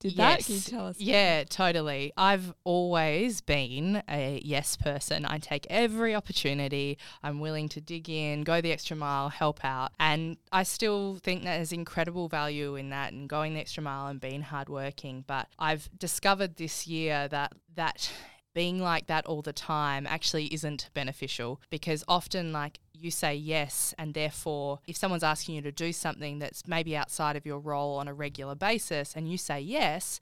did 0.00 0.16
that, 0.16 0.44
can 0.44 0.56
you 0.56 0.60
tell 0.60 0.86
us? 0.88 0.98
Yeah, 0.98 1.44
totally. 1.44 2.12
I've 2.16 2.52
always 2.64 3.40
been 3.40 4.02
a 4.08 4.40
yes 4.44 4.76
person. 4.76 5.24
I 5.24 5.38
take 5.38 5.66
every 5.70 6.14
opportunity. 6.14 6.98
I'm 7.22 7.40
willing 7.40 7.68
to 7.70 7.80
dig 7.80 8.10
in, 8.10 8.42
go 8.42 8.60
the 8.60 8.72
extra 8.72 8.96
mile, 8.96 9.28
help 9.28 9.64
out. 9.64 9.92
And 9.98 10.36
I 10.52 10.64
still 10.64 11.16
think 11.22 11.44
that 11.44 11.56
there's 11.56 11.72
incredible 11.72 12.28
value 12.28 12.74
in 12.74 12.90
that 12.90 13.12
and 13.12 13.28
going 13.28 13.54
the 13.54 13.60
extra 13.60 13.82
mile 13.82 14.08
and 14.08 14.20
being 14.20 14.42
hardworking. 14.42 15.24
But 15.26 15.48
I've 15.58 15.88
discovered 15.96 16.56
this 16.56 16.86
year 16.86 17.28
that 17.28 17.52
that 17.76 18.10
being 18.54 18.80
like 18.80 19.06
that 19.08 19.26
all 19.26 19.42
the 19.42 19.52
time 19.52 20.06
actually 20.06 20.46
isn't 20.54 20.88
beneficial 20.94 21.60
because 21.70 22.04
often 22.08 22.52
like 22.52 22.78
you 22.92 23.10
say 23.10 23.34
yes 23.34 23.92
and 23.98 24.14
therefore 24.14 24.78
if 24.86 24.96
someone's 24.96 25.24
asking 25.24 25.56
you 25.56 25.62
to 25.62 25.72
do 25.72 25.92
something 25.92 26.38
that's 26.38 26.66
maybe 26.66 26.96
outside 26.96 27.36
of 27.36 27.44
your 27.44 27.58
role 27.58 27.98
on 27.98 28.08
a 28.08 28.14
regular 28.14 28.54
basis 28.54 29.14
and 29.14 29.30
you 29.30 29.36
say 29.36 29.60
yes 29.60 30.20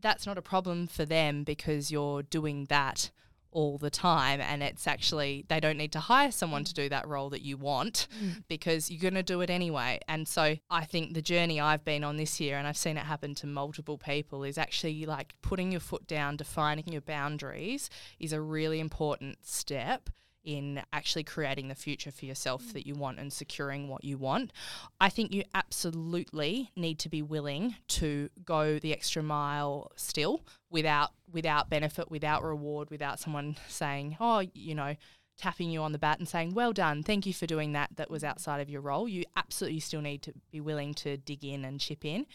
that's 0.00 0.26
not 0.26 0.36
a 0.36 0.42
problem 0.42 0.86
for 0.86 1.04
them 1.04 1.44
because 1.44 1.90
you're 1.90 2.22
doing 2.22 2.66
that 2.66 3.10
all 3.54 3.78
the 3.78 3.88
time 3.88 4.40
and 4.40 4.62
it's 4.62 4.86
actually 4.86 5.44
they 5.48 5.60
don't 5.60 5.78
need 5.78 5.92
to 5.92 6.00
hire 6.00 6.30
someone 6.30 6.64
to 6.64 6.74
do 6.74 6.88
that 6.90 7.08
role 7.08 7.30
that 7.30 7.40
you 7.40 7.56
want 7.56 8.06
Mm. 8.22 8.42
because 8.48 8.90
you're 8.90 9.00
going 9.00 9.14
to 9.14 9.22
do 9.22 9.40
it 9.40 9.48
anyway. 9.48 10.00
And 10.06 10.28
so 10.28 10.56
I 10.68 10.84
think 10.84 11.14
the 11.14 11.22
journey 11.22 11.60
I've 11.60 11.84
been 11.84 12.04
on 12.04 12.16
this 12.16 12.40
year 12.40 12.58
and 12.58 12.66
I've 12.68 12.76
seen 12.76 12.96
it 12.98 13.04
happen 13.06 13.34
to 13.36 13.46
multiple 13.46 13.96
people 13.96 14.44
is 14.44 14.58
actually 14.58 15.06
like 15.06 15.34
putting 15.40 15.70
your 15.72 15.80
foot 15.80 16.06
down, 16.06 16.36
defining 16.36 16.84
your 16.88 17.00
boundaries 17.00 17.88
is 18.18 18.32
a 18.32 18.40
really 18.40 18.80
important 18.80 19.38
step 19.46 20.10
in 20.44 20.82
actually 20.92 21.24
creating 21.24 21.68
the 21.68 21.74
future 21.74 22.10
for 22.10 22.24
yourself 22.24 22.62
mm. 22.62 22.72
that 22.74 22.86
you 22.86 22.94
want 22.94 23.18
and 23.18 23.32
securing 23.32 23.88
what 23.88 24.04
you 24.04 24.18
want. 24.18 24.52
I 25.00 25.08
think 25.08 25.32
you 25.32 25.44
absolutely 25.54 26.70
need 26.76 26.98
to 27.00 27.08
be 27.08 27.22
willing 27.22 27.76
to 27.88 28.28
go 28.44 28.78
the 28.78 28.92
extra 28.92 29.22
mile 29.22 29.90
still 29.96 30.42
without 30.70 31.10
without 31.32 31.68
benefit, 31.70 32.10
without 32.10 32.42
reward, 32.42 32.90
without 32.90 33.18
someone 33.18 33.56
saying, 33.68 34.16
"Oh, 34.20 34.44
you 34.54 34.74
know, 34.74 34.94
tapping 35.36 35.70
you 35.70 35.82
on 35.82 35.92
the 35.92 35.98
back 35.98 36.18
and 36.18 36.28
saying, 36.28 36.54
Well 36.54 36.72
done, 36.72 37.02
thank 37.02 37.26
you 37.26 37.34
for 37.34 37.46
doing 37.46 37.72
that, 37.72 37.90
that 37.96 38.10
was 38.10 38.22
mm. 38.22 38.28
outside 38.28 38.60
of 38.60 38.70
your 38.70 38.80
role. 38.80 39.08
You 39.08 39.24
absolutely 39.36 39.80
still 39.80 40.00
need 40.00 40.22
to 40.22 40.32
be 40.50 40.60
willing 40.60 40.94
to 40.94 41.16
dig 41.16 41.44
in 41.44 41.64
and 41.64 41.80
chip 41.80 42.04
in. 42.04 42.26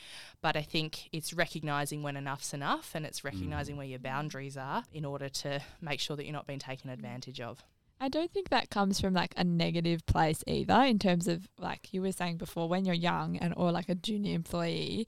But 0.41 0.55
I 0.55 0.61
think 0.61 1.09
it's 1.11 1.33
recognizing 1.33 2.03
when 2.03 2.17
enough's 2.17 2.53
enough 2.53 2.91
and 2.93 3.05
it's 3.05 3.23
recognizing 3.23 3.75
mm. 3.75 3.79
where 3.79 3.87
your 3.87 3.99
boundaries 3.99 4.57
are 4.57 4.83
in 4.91 5.05
order 5.05 5.29
to 5.29 5.61
make 5.81 5.99
sure 5.99 6.15
that 6.17 6.25
you're 6.25 6.33
not 6.33 6.47
being 6.47 6.59
taken 6.59 6.89
advantage 6.89 7.39
of. 7.39 7.63
I 7.99 8.07
don't 8.07 8.31
think 8.31 8.49
that 8.49 8.69
comes 8.69 9.01
from 9.01 9.13
like 9.13 9.33
a 9.35 9.43
negative 9.43 10.05
place 10.05 10.43
either 10.47 10.81
in 10.83 10.99
terms 10.99 11.27
of 11.27 11.49
like 11.57 11.93
you 11.93 12.01
were 12.01 12.13
saying 12.13 12.37
before 12.37 12.69
when 12.69 12.85
you're 12.85 12.95
young 12.95 13.37
and 13.37 13.53
or 13.57 13.71
like 13.71 13.89
a 13.89 13.95
junior 13.95 14.35
employee 14.35 15.07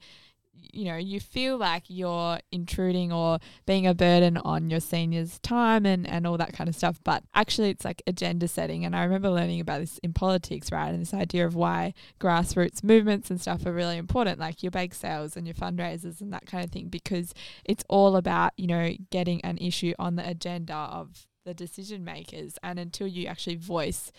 you 0.54 0.84
know, 0.84 0.96
you 0.96 1.18
feel 1.18 1.56
like 1.56 1.84
you're 1.88 2.38
intruding 2.50 3.12
or 3.12 3.38
being 3.66 3.86
a 3.86 3.94
burden 3.94 4.36
on 4.38 4.70
your 4.70 4.80
seniors' 4.80 5.38
time 5.40 5.86
and, 5.86 6.06
and 6.06 6.26
all 6.26 6.36
that 6.36 6.52
kind 6.52 6.68
of 6.68 6.76
stuff. 6.76 7.00
But 7.04 7.24
actually, 7.34 7.70
it's 7.70 7.84
like 7.84 8.02
agenda 8.06 8.48
setting. 8.48 8.84
And 8.84 8.94
I 8.94 9.02
remember 9.04 9.30
learning 9.30 9.60
about 9.60 9.80
this 9.80 9.98
in 9.98 10.12
politics, 10.12 10.70
right? 10.70 10.90
And 10.90 11.00
this 11.00 11.14
idea 11.14 11.46
of 11.46 11.54
why 11.54 11.94
grassroots 12.20 12.84
movements 12.84 13.30
and 13.30 13.40
stuff 13.40 13.66
are 13.66 13.72
really 13.72 13.96
important, 13.96 14.38
like 14.38 14.62
your 14.62 14.70
bake 14.70 14.94
sales 14.94 15.36
and 15.36 15.46
your 15.46 15.54
fundraisers 15.54 16.20
and 16.20 16.32
that 16.32 16.46
kind 16.46 16.64
of 16.64 16.70
thing, 16.70 16.88
because 16.88 17.34
it's 17.64 17.84
all 17.88 18.16
about, 18.16 18.52
you 18.56 18.66
know, 18.66 18.92
getting 19.10 19.40
an 19.42 19.58
issue 19.58 19.94
on 19.98 20.16
the 20.16 20.28
agenda 20.28 20.74
of 20.74 21.26
the 21.44 21.54
decision 21.54 22.04
makers. 22.04 22.58
And 22.62 22.78
until 22.78 23.06
you 23.06 23.26
actually 23.26 23.56
voice 23.56 24.12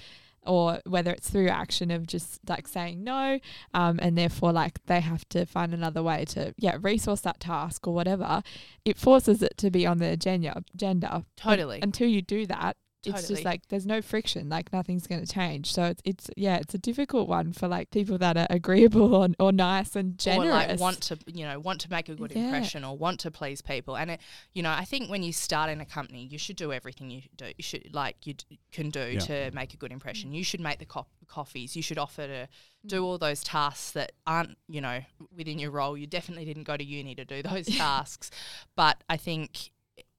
or 0.45 0.79
whether 0.85 1.11
it's 1.11 1.29
through 1.29 1.49
action 1.49 1.91
of 1.91 2.07
just 2.07 2.39
like 2.47 2.67
saying 2.67 3.03
no 3.03 3.39
um, 3.73 3.99
and 4.01 4.17
therefore 4.17 4.51
like 4.51 4.83
they 4.85 4.99
have 4.99 5.27
to 5.29 5.45
find 5.45 5.73
another 5.73 6.03
way 6.03 6.25
to 6.25 6.53
yeah 6.57 6.77
resource 6.81 7.21
that 7.21 7.39
task 7.39 7.87
or 7.87 7.93
whatever 7.93 8.43
it 8.85 8.97
forces 8.97 9.41
it 9.41 9.57
to 9.57 9.71
be 9.71 9.85
on 9.85 9.99
the 9.99 10.09
agenda 10.09 10.61
agenda 10.73 11.23
totally 11.37 11.79
until 11.81 12.07
you 12.07 12.21
do 12.21 12.45
that 12.45 12.75
Totally. 13.03 13.19
it's 13.19 13.27
just 13.27 13.43
like 13.45 13.67
there's 13.67 13.85
no 13.85 14.01
friction 14.01 14.49
like 14.49 14.71
nothing's 14.71 15.07
going 15.07 15.25
to 15.25 15.31
change. 15.31 15.73
So 15.73 15.83
it's, 15.85 16.01
it's 16.05 16.29
yeah 16.37 16.57
it's 16.57 16.73
a 16.73 16.77
difficult 16.77 17.27
one 17.27 17.53
for 17.53 17.67
like 17.67 17.91
people 17.91 18.17
that 18.19 18.37
are 18.37 18.47
agreeable 18.49 19.13
or, 19.13 19.27
or 19.39 19.51
nice 19.51 19.95
and 19.95 20.17
generous 20.17 20.47
or 20.49 20.51
like 20.51 20.79
want 20.79 21.01
to 21.01 21.17
you 21.27 21.45
know 21.45 21.59
want 21.59 21.81
to 21.81 21.91
make 21.91 22.09
a 22.09 22.15
good 22.15 22.31
Yeah. 22.31 22.43
impression 22.45 22.83
or 22.83 22.97
want 22.97 23.19
to 23.21 23.31
please 23.31 23.61
people. 23.61 23.97
And 23.97 24.11
it 24.11 24.19
you 24.53 24.63
know 24.63 24.71
i 24.71 24.85
think 24.85 25.09
when 25.09 25.23
you 25.23 25.33
start 25.33 25.69
in 25.69 25.81
a 25.81 25.85
company 25.85 26.25
you 26.25 26.37
should 26.37 26.55
do 26.55 26.71
everything 26.71 27.09
you 27.09 27.21
do 27.35 27.45
you 27.57 27.63
should 27.63 27.93
like 27.93 28.25
you 28.25 28.35
d- 28.35 28.59
can 28.71 28.89
do 28.89 29.11
Yeah. 29.13 29.19
to 29.19 29.51
make 29.53 29.73
a 29.73 29.77
good 29.77 29.91
impression. 29.91 30.31
Mm. 30.31 30.35
You 30.35 30.43
should 30.43 30.61
make 30.61 30.79
the 30.79 30.85
co- 30.85 31.07
coffees. 31.27 31.75
You 31.75 31.81
should 31.81 31.97
offer 31.97 32.27
to 32.27 32.47
do 32.85 33.01
mm. 33.01 33.05
all 33.05 33.17
those 33.17 33.43
tasks 33.43 33.91
that 33.91 34.13
aren't 34.25 34.57
you 34.67 34.81
know 34.81 35.01
within 35.35 35.59
your 35.59 35.71
role. 35.71 35.97
You 35.97 36.07
definitely 36.07 36.45
didn't 36.45 36.63
go 36.63 36.77
to 36.77 36.83
uni 36.83 37.15
to 37.15 37.25
do 37.25 37.41
those 37.43 37.65
tasks. 37.77 38.31
But 38.75 39.03
i 39.09 39.17
think 39.17 39.71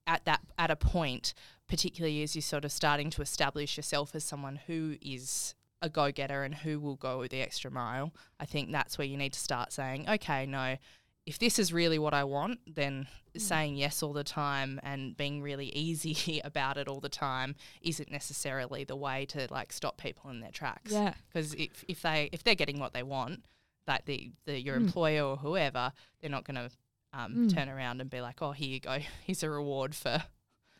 at 0.06 0.24
that 0.24 0.40
at 0.58 0.70
a 0.70 0.76
point 0.76 1.34
particularly 1.66 2.22
as 2.22 2.34
you're 2.36 2.42
sort 2.42 2.64
of 2.64 2.70
starting 2.72 3.08
to 3.10 3.22
establish 3.22 3.76
yourself 3.78 4.14
as 4.14 4.22
someone 4.22 4.60
who 4.66 4.96
is 5.00 5.54
a 5.80 5.88
go 5.88 6.12
getter 6.12 6.42
and 6.42 6.54
who 6.56 6.78
will 6.78 6.96
go 6.96 7.26
the 7.26 7.40
extra 7.40 7.70
mile, 7.70 8.12
I 8.38 8.44
think 8.44 8.70
that's 8.70 8.98
where 8.98 9.06
you 9.06 9.16
need 9.16 9.32
to 9.32 9.38
start 9.40 9.72
saying, 9.72 10.06
okay, 10.08 10.44
no, 10.44 10.76
if 11.24 11.38
this 11.38 11.58
is 11.58 11.72
really 11.72 11.98
what 11.98 12.12
I 12.12 12.24
want, 12.24 12.60
then 12.66 13.06
saying 13.36 13.76
yes 13.76 14.02
all 14.02 14.12
the 14.12 14.22
time 14.24 14.78
and 14.82 15.16
being 15.16 15.40
really 15.40 15.68
easy 15.74 16.40
about 16.44 16.76
it 16.76 16.86
all 16.86 17.00
the 17.00 17.08
time 17.08 17.54
isn't 17.80 18.10
necessarily 18.10 18.84
the 18.84 18.94
way 18.96 19.24
to 19.26 19.48
like 19.50 19.72
stop 19.72 19.96
people 19.96 20.28
in 20.30 20.40
their 20.40 20.50
tracks. 20.52 20.92
yeah 20.92 21.14
Because 21.32 21.54
if, 21.54 21.82
if 21.88 22.02
they 22.02 22.28
if 22.30 22.44
they're 22.44 22.54
getting 22.54 22.78
what 22.78 22.92
they 22.92 23.02
want, 23.02 23.42
like 23.88 24.04
the, 24.04 24.32
the 24.44 24.60
your 24.60 24.76
Mm. 24.76 24.86
employer 24.86 25.22
or 25.24 25.36
whoever, 25.38 25.92
they're 26.20 26.30
not 26.30 26.44
going 26.44 26.56
to 26.56 26.70
um, 27.16 27.34
Mm. 27.34 27.54
turn 27.54 27.68
around 27.68 28.00
and 28.00 28.10
be 28.10 28.20
like, 28.20 28.42
oh, 28.42 28.52
here 28.52 28.68
you 28.68 28.80
go, 28.80 28.98
here's 29.24 29.42
a 29.42 29.50
reward 29.50 29.94
for 29.94 30.24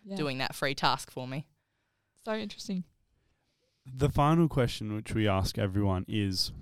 yeah 0.04 0.16
doing 0.16 0.38
that 0.38 0.54
free 0.54 0.74
task 0.74 1.10
for 1.10 1.26
me. 1.28 1.46
so 2.24 2.34
interesting 2.34 2.84
The 3.86 4.08
final 4.10 4.48
question, 4.48 4.94
which 4.94 5.14
we 5.14 5.28
ask 5.28 5.58
everyone, 5.58 6.04
is 6.08 6.52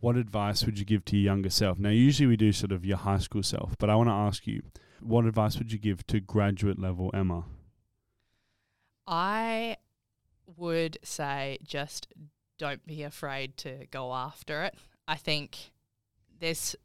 what 0.00 0.16
advice 0.16 0.64
would 0.64 0.78
you 0.78 0.84
give 0.84 1.04
to 1.06 1.16
your 1.16 1.24
younger 1.32 1.50
self? 1.50 1.78
Now, 1.78 1.88
usually 1.90 2.26
we 2.28 2.36
do 2.36 2.52
sort 2.52 2.72
of 2.72 2.84
your 2.84 2.98
high 2.98 3.18
school 3.18 3.42
self, 3.42 3.76
but 3.78 3.88
I 3.90 3.94
want 3.96 4.08
to 4.10 4.14
ask 4.14 4.46
you, 4.46 4.62
what 5.00 5.24
advice 5.24 5.58
would 5.58 5.72
you 5.72 5.78
give 5.78 6.06
to 6.08 6.20
graduate 6.20 6.78
level 6.78 7.10
Emma? 7.14 7.44
I 9.06 9.76
would 10.56 10.98
say 11.02 11.58
just 11.64 12.08
don't 12.58 12.84
be 12.86 13.02
afraid 13.02 13.56
to 13.58 13.86
go 13.90 14.12
after 14.14 14.64
it. 14.64 14.74
I 15.06 15.16
think 15.16 15.72
there's 16.40 16.76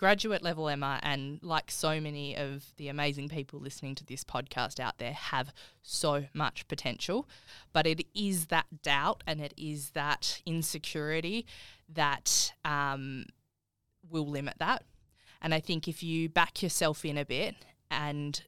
graduate 0.00 0.42
level 0.42 0.66
Emma 0.66 0.98
and 1.02 1.38
like 1.42 1.70
so 1.70 2.00
many 2.00 2.34
of 2.34 2.64
the 2.78 2.88
amazing 2.88 3.28
people 3.28 3.60
listening 3.60 3.94
to 3.94 4.04
this 4.06 4.24
podcast 4.24 4.80
out 4.80 4.96
there 4.96 5.12
have 5.12 5.52
so 5.82 6.24
much 6.32 6.66
potential, 6.68 7.28
but 7.74 7.86
it 7.86 8.06
is 8.14 8.46
that 8.46 8.64
doubt 8.82 9.22
and 9.26 9.42
it 9.42 9.52
is 9.58 9.90
that 9.90 10.40
insecurity 10.46 11.44
that 11.86 12.54
um, 12.64 13.26
will 14.08 14.26
limit 14.26 14.54
that. 14.58 14.84
And 15.42 15.52
I 15.52 15.60
think 15.60 15.86
if 15.86 16.02
you 16.02 16.30
back 16.30 16.62
yourself 16.62 17.04
in 17.04 17.18
a 17.18 17.26
bit 17.26 17.54
and 17.90 18.42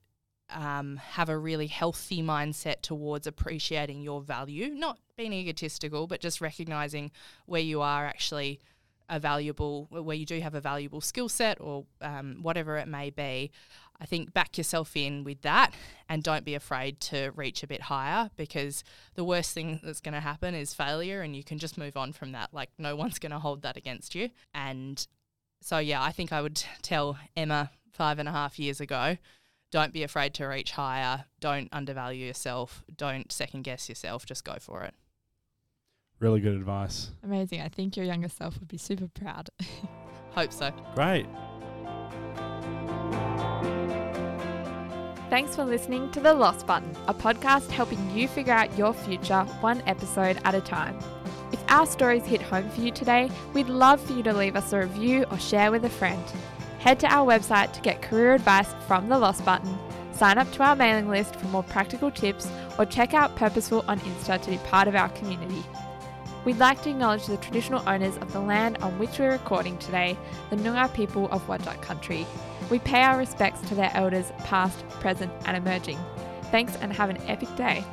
um, 0.48 0.96
have 0.96 1.28
a 1.28 1.36
really 1.36 1.66
healthy 1.66 2.22
mindset 2.22 2.80
towards 2.80 3.26
appreciating 3.26 4.00
your 4.00 4.22
value, 4.22 4.70
not 4.70 4.98
being 5.18 5.34
egotistical, 5.34 6.06
but 6.06 6.20
just 6.20 6.40
recognizing 6.40 7.10
where 7.44 7.60
you 7.60 7.82
are 7.82 8.06
actually 8.06 8.58
a 9.12 9.20
valuable, 9.20 9.87
where 9.90 10.16
you 10.16 10.25
do 10.25 10.40
have 10.40 10.55
a 10.55 10.61
valuable 10.61 11.03
skill 11.03 11.29
set 11.29 11.61
or 11.61 11.85
um, 12.01 12.38
whatever 12.40 12.79
it 12.79 12.88
may 12.88 13.11
be. 13.11 13.51
I 14.01 14.07
think 14.07 14.33
back 14.33 14.57
yourself 14.57 14.96
in 14.96 15.22
with 15.22 15.42
that 15.42 15.75
and 16.09 16.22
don't 16.22 16.44
be 16.44 16.55
afraid 16.55 16.98
to 17.01 17.31
reach 17.37 17.62
a 17.62 17.66
bit 17.66 17.83
higher 17.83 18.31
because 18.37 18.83
the 19.14 19.22
worst 19.22 19.53
thing 19.53 19.81
that's 19.83 20.01
going 20.01 20.14
to 20.14 20.20
happen 20.20 20.55
is 20.55 20.75
failure 20.75 21.20
and 21.20 21.37
you 21.37 21.44
can 21.44 21.59
just 21.59 21.79
move 21.79 21.96
on 21.96 22.12
from 22.12 22.33
that. 22.33 22.48
Like, 22.53 22.70
no 22.79 22.96
one's 22.96 23.18
going 23.18 23.33
to 23.33 23.38
hold 23.38 23.62
that 23.62 23.77
against 23.77 24.14
you. 24.14 24.31
And 24.55 25.07
so, 25.61 25.79
yeah, 25.79 26.03
I 26.03 26.11
think 26.11 26.33
I 26.33 26.40
would 26.40 26.64
tell 26.81 27.18
Emma 27.37 27.70
five 27.92 28.18
and 28.18 28.29
a 28.29 28.33
half 28.33 28.59
years 28.59 28.81
ago 28.81 29.18
don't 29.70 29.92
be 29.92 30.03
afraid 30.03 30.35
to 30.35 30.46
reach 30.46 30.72
higher. 30.72 31.25
Don't 31.40 31.68
undervalue 31.72 32.27
yourself. 32.27 32.85
Don't 32.94 33.33
second 33.33 33.62
guess 33.62 33.88
yourself. 33.88 34.27
Just 34.27 34.44
go 34.44 34.57
for 34.61 34.83
it. 34.83 34.94
Really 36.22 36.40
good 36.40 36.54
advice. 36.54 37.11
amazing 37.24 37.61
i 37.61 37.68
think 37.68 37.96
your 37.96 38.06
younger 38.06 38.28
self 38.28 38.58
would 38.61 38.68
be 38.68 38.78
super 38.78 39.08
proud 39.08 39.50
Hope 40.35 40.52
so. 40.52 40.70
Great. 40.94 41.26
Thanks 45.28 45.56
for 45.56 45.64
listening 45.64 46.11
to 46.12 46.20
The 46.20 46.35
Lost 46.35 46.66
Button, 46.66 46.94
a 47.06 47.14
podcast 47.14 47.70
helping 47.70 48.11
you 48.16 48.28
figure 48.28 48.52
out 48.52 48.76
your 48.76 48.92
future 48.92 49.44
one 49.61 49.82
episode 49.87 50.38
at 50.44 50.54
a 50.54 50.61
time. 50.61 50.98
If 51.52 51.62
our 51.68 51.87
stories 51.87 52.24
hit 52.24 52.42
home 52.42 52.68
for 52.70 52.80
you 52.80 52.90
today, 52.90 53.30
we'd 53.54 53.68
love 53.68 54.00
for 54.00 54.12
you 54.12 54.22
to 54.24 54.32
leave 54.32 54.56
us 54.56 54.72
a 54.72 54.80
review 54.80 55.24
or 55.30 55.38
share 55.38 55.70
with 55.70 55.85
a 55.85 55.90
friend. 55.90 56.22
Head 56.78 57.00
to 57.00 57.06
our 57.06 57.26
website 57.26 57.72
to 57.74 57.80
get 57.80 58.02
career 58.02 58.35
advice 58.35 58.68
from 58.87 59.08
The 59.08 59.18
Lost 59.18 59.44
Button, 59.44 59.78
sign 60.12 60.38
up 60.38 60.50
to 60.52 60.62
our 60.62 60.76
mailing 60.76 61.08
list 61.08 61.37
for 61.37 61.46
more 61.48 61.62
practical 61.62 62.11
tips, 62.11 62.48
or 62.78 62.87
check 62.87 63.12
out 63.14 63.37
Purposeful 63.37 63.85
on 63.87 64.00
Insta 64.00 64.40
to 64.42 64.50
be 64.50 64.58
part 64.58 64.88
of 64.88 64.94
our 64.94 65.11
community. 65.11 65.62
We'd 66.44 66.59
like 66.59 66.83
to 66.83 66.90
acknowledge 66.90 67.26
the 67.26 67.37
traditional 67.37 67.88
owners 67.88 68.16
of 68.16 68.33
the 68.33 68.40
land 68.40 68.78
on 68.78 68.98
which 68.98 69.18
we're 69.18 69.31
recording 69.31 69.78
today, 69.78 70.16
the 70.50 70.57
Noongar 70.57 70.92
people 70.92 71.28
of 71.31 71.46
Whadjuk 71.46 71.81
country. 71.83 72.26
We 72.68 72.81
pay 72.81 73.02
our 73.02 73.16
respects 73.16 73.61
to 73.68 73.76
their 73.76 73.92
elders, 73.94 74.33
past, 74.38 74.88
present, 74.88 75.33
and 75.44 75.57
emerging. 75.57 75.98
Thanks 76.50 76.74
and 76.76 76.92
have 76.92 77.11
an 77.11 77.18
epic 77.28 77.55
day. 77.55 77.85